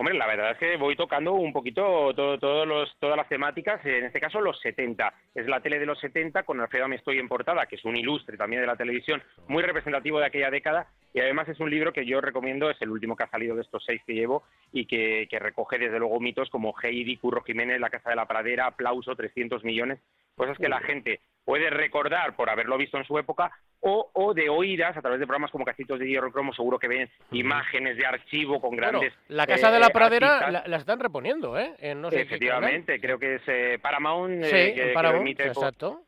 Hombre, 0.00 0.16
la 0.16 0.26
verdad 0.26 0.52
es 0.52 0.56
que 0.56 0.78
voy 0.78 0.96
tocando 0.96 1.34
un 1.34 1.52
poquito 1.52 2.14
todo, 2.14 2.64
los, 2.64 2.90
todas 2.98 3.18
las 3.18 3.28
temáticas, 3.28 3.84
en 3.84 4.06
este 4.06 4.18
caso 4.18 4.40
los 4.40 4.58
70. 4.60 5.12
Es 5.34 5.46
la 5.46 5.60
tele 5.60 5.78
de 5.78 5.84
los 5.84 6.00
70 6.00 6.42
con 6.44 6.58
Alfredo 6.58 6.88
Me 6.88 6.96
Estoy 6.96 7.18
en 7.18 7.28
portada, 7.28 7.66
que 7.66 7.76
es 7.76 7.84
un 7.84 7.98
ilustre 7.98 8.38
también 8.38 8.62
de 8.62 8.66
la 8.66 8.76
televisión, 8.76 9.22
muy 9.46 9.62
representativo 9.62 10.18
de 10.18 10.24
aquella 10.24 10.50
década. 10.50 10.86
Y 11.12 11.20
además 11.20 11.50
es 11.50 11.60
un 11.60 11.68
libro 11.68 11.92
que 11.92 12.06
yo 12.06 12.22
recomiendo, 12.22 12.70
es 12.70 12.80
el 12.80 12.88
último 12.88 13.14
que 13.14 13.24
ha 13.24 13.30
salido 13.30 13.54
de 13.54 13.60
estos 13.60 13.84
seis 13.84 14.00
que 14.06 14.14
llevo 14.14 14.42
y 14.72 14.86
que, 14.86 15.28
que 15.30 15.38
recoge 15.38 15.76
desde 15.76 15.98
luego 15.98 16.18
mitos 16.18 16.48
como 16.48 16.72
Heidi, 16.82 17.18
Curro 17.18 17.42
Jiménez, 17.42 17.78
La 17.78 17.90
Casa 17.90 18.08
de 18.08 18.16
la 18.16 18.24
Pradera, 18.24 18.68
Aplauso, 18.68 19.14
300 19.14 19.64
millones, 19.64 19.98
cosas 20.34 20.56
que 20.56 20.70
la 20.70 20.80
gente 20.80 21.20
puede 21.44 21.70
recordar 21.70 22.36
por 22.36 22.50
haberlo 22.50 22.76
visto 22.76 22.96
en 22.96 23.04
su 23.04 23.18
época 23.18 23.50
o, 23.80 24.10
o, 24.12 24.34
de 24.34 24.48
oídas 24.50 24.96
a 24.96 25.00
través 25.00 25.18
de 25.18 25.26
programas 25.26 25.50
como 25.50 25.64
Casitos 25.64 25.98
de 25.98 26.06
Hierro 26.06 26.30
Cromo, 26.30 26.52
seguro 26.52 26.78
que 26.78 26.86
ven 26.86 27.08
imágenes 27.32 27.96
de 27.96 28.06
archivo 28.06 28.60
con 28.60 28.76
grandes. 28.76 29.14
la 29.28 29.46
Casa 29.46 29.70
de 29.70 29.80
la 29.80 29.86
eh, 29.86 29.92
Pradera 29.92 30.50
la, 30.50 30.76
están 30.76 31.00
reponiendo, 31.00 31.58
¿eh? 31.58 31.74
Efectivamente, 32.12 33.00
creo 33.00 33.18
que 33.18 33.36
es 33.36 33.42
eh, 33.46 33.78
Paramount, 33.80 34.44
eh, 34.44 34.74
que, 34.74 34.92
lo 34.92 35.16
emite 35.16 35.50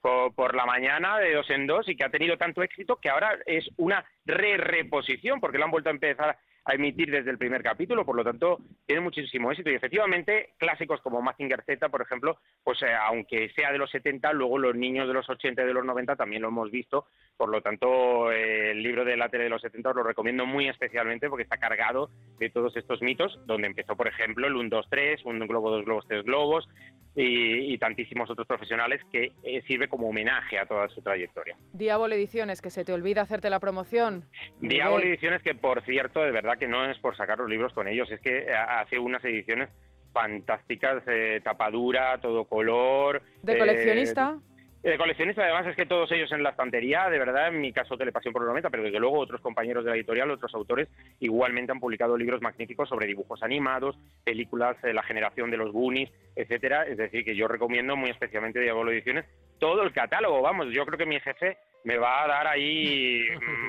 por, 0.02 0.34
por, 0.34 0.54
la 0.54 0.66
mañana 0.66 1.18
de 1.18 1.32
dos 1.32 1.48
en 1.48 1.66
dos 1.66 1.88
y 1.88 1.96
que 1.96 2.04
ha 2.04 2.10
tenido 2.10 2.36
tanto 2.36 2.62
éxito 2.62 2.96
que 2.96 3.08
ahora 3.08 3.38
es 3.46 3.68
una 3.78 4.04
re-reposición 4.26 5.40
porque 5.40 5.56
lo 5.56 5.64
han 5.64 5.70
vuelto 5.70 5.88
a 5.88 5.92
empezar 5.92 6.36
a 6.64 6.74
emitir 6.74 7.10
desde 7.10 7.30
el 7.30 7.38
primer 7.38 7.62
capítulo, 7.62 8.04
por 8.04 8.16
lo 8.16 8.24
tanto, 8.24 8.58
tiene 8.86 9.02
muchísimo 9.02 9.50
éxito. 9.50 9.70
Y 9.70 9.74
efectivamente, 9.74 10.50
clásicos 10.58 11.00
como 11.00 11.20
Mazinger 11.20 11.62
Z, 11.64 11.88
por 11.88 12.02
ejemplo, 12.02 12.38
pues 12.62 12.80
eh, 12.82 12.92
aunque 12.92 13.50
sea 13.50 13.72
de 13.72 13.78
los 13.78 13.90
70, 13.90 14.32
luego 14.32 14.58
los 14.58 14.74
niños 14.74 15.08
de 15.08 15.14
los 15.14 15.28
80 15.28 15.62
y 15.62 15.66
de 15.66 15.74
los 15.74 15.84
90 15.84 16.16
también 16.16 16.42
lo 16.42 16.48
hemos 16.48 16.70
visto. 16.70 17.06
Por 17.36 17.48
lo 17.48 17.62
tanto, 17.62 18.30
eh, 18.30 18.70
el 18.70 18.82
libro 18.82 19.04
de 19.04 19.16
la 19.16 19.28
tele 19.28 19.44
de 19.44 19.50
los 19.50 19.62
70 19.62 19.90
os 19.90 19.96
lo 19.96 20.02
recomiendo 20.04 20.46
muy 20.46 20.68
especialmente 20.68 21.28
porque 21.28 21.42
está 21.42 21.56
cargado 21.56 22.10
de 22.38 22.50
todos 22.50 22.76
estos 22.76 23.02
mitos, 23.02 23.40
donde 23.46 23.66
empezó, 23.66 23.96
por 23.96 24.06
ejemplo, 24.06 24.46
el 24.46 24.54
1, 24.54 24.68
2, 24.68 24.86
3, 24.88 25.24
un 25.24 25.40
globo, 25.40 25.70
dos 25.70 25.84
globos, 25.84 26.06
tres 26.06 26.24
globos, 26.24 26.68
y, 27.14 27.76
tantísimos 27.78 28.30
otros 28.30 28.46
profesionales 28.46 29.00
que 29.10 29.32
eh, 29.42 29.62
sirve 29.66 29.88
como 29.88 30.08
homenaje 30.08 30.58
a 30.58 30.66
toda 30.66 30.88
su 30.88 31.02
trayectoria. 31.02 31.56
Diablo 31.72 32.14
Ediciones, 32.14 32.62
que 32.62 32.70
se 32.70 32.84
te 32.84 32.92
olvida 32.92 33.22
hacerte 33.22 33.50
la 33.50 33.60
promoción. 33.60 34.24
Diablo 34.60 35.00
Ediciones, 35.00 35.42
que 35.42 35.54
por 35.54 35.82
cierto, 35.84 36.20
de 36.20 36.30
verdad 36.30 36.51
que 36.56 36.68
no 36.68 36.84
es 36.90 36.98
por 36.98 37.16
sacar 37.16 37.38
los 37.38 37.48
libros 37.48 37.72
con 37.72 37.88
ellos, 37.88 38.10
es 38.10 38.20
que 38.20 38.52
hace 38.52 38.98
unas 38.98 39.24
ediciones 39.24 39.68
fantásticas, 40.12 41.02
eh, 41.06 41.40
tapadura, 41.42 42.20
todo 42.20 42.44
color. 42.44 43.22
¿De 43.42 43.58
coleccionista? 43.58 44.38
De 44.82 44.98
coleccionista, 44.98 45.44
además, 45.44 45.68
es 45.68 45.76
que 45.76 45.86
todos 45.86 46.10
ellos 46.10 46.32
en 46.32 46.42
la 46.42 46.50
estantería, 46.50 47.08
de 47.08 47.18
verdad, 47.18 47.48
en 47.48 47.60
mi 47.60 47.72
caso 47.72 47.96
Telepasión 47.96 48.32
por 48.32 48.42
los 48.42 48.48
90, 48.48 48.68
pero 48.68 48.82
desde 48.82 48.98
luego 48.98 49.20
otros 49.20 49.40
compañeros 49.40 49.84
de 49.84 49.90
la 49.90 49.96
editorial, 49.96 50.32
otros 50.32 50.52
autores, 50.54 50.88
igualmente 51.20 51.70
han 51.70 51.78
publicado 51.78 52.16
libros 52.16 52.42
magníficos 52.42 52.88
sobre 52.88 53.06
dibujos 53.06 53.44
animados, 53.44 53.96
películas, 54.24 54.76
eh, 54.82 54.92
la 54.92 55.04
generación 55.04 55.52
de 55.52 55.56
los 55.56 55.70
Goonies, 55.70 56.10
etcétera. 56.34 56.84
Es 56.86 56.96
decir, 56.96 57.24
que 57.24 57.36
yo 57.36 57.46
recomiendo 57.46 57.94
muy 57.94 58.10
especialmente 58.10 58.58
Diablo 58.58 58.90
Ediciones 58.90 59.24
todo 59.60 59.84
el 59.84 59.92
catálogo. 59.92 60.42
Vamos, 60.42 60.66
yo 60.72 60.84
creo 60.84 60.98
que 60.98 61.06
mi 61.06 61.20
jefe 61.20 61.58
me 61.84 61.96
va 61.96 62.24
a 62.24 62.26
dar 62.26 62.46
ahí 62.48 63.20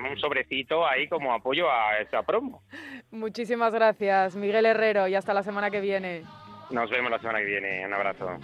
un 0.10 0.18
sobrecito 0.18 0.88
ahí 0.88 1.08
como 1.08 1.32
apoyo 1.32 1.72
a 1.72 2.00
esta 2.00 2.24
promo. 2.24 2.64
Muchísimas 3.12 3.72
gracias, 3.72 4.36
Miguel 4.36 4.66
Herrero, 4.66 5.08
y 5.08 5.14
hasta 5.14 5.36
la 5.36 5.44
semana 5.44 5.70
que 5.70 5.80
viene. 5.80 6.24
Nos 6.72 6.90
vemos 6.90 7.12
la 7.12 7.20
semana 7.20 7.38
que 7.38 7.46
viene. 7.46 7.86
Un 7.86 7.94
abrazo. 7.94 8.40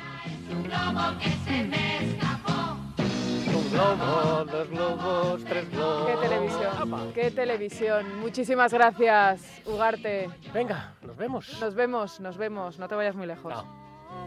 Dos 3.72 4.70
globos, 4.70 5.44
tres 5.46 5.70
globos. 5.72 6.08
Qué 6.08 6.28
televisión, 6.28 7.12
qué 7.14 7.32
televisión. 7.32 8.20
Muchísimas 8.20 8.74
gracias, 8.74 9.62
Ugarte. 9.66 10.30
Venga, 10.54 10.94
nos 11.02 11.18
vemos. 11.18 11.58
Nos 11.60 11.76
vemos, 11.76 12.20
nos 12.20 12.38
vemos. 12.38 12.80
No 12.80 12.88
te 12.88 12.96
vayas 12.96 13.16
muy 13.16 13.28
lejos. 13.28 13.54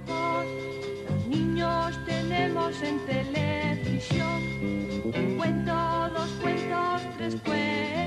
Los 0.06 1.26
niños 1.26 1.98
tenemos 2.06 2.82
en 2.82 2.98
televisión 3.06 4.42
un 5.04 5.36
cuento, 5.36 5.74
dos 6.14 6.30
cuentos, 6.40 7.02
tres 7.16 7.36
cuentos 7.44 8.01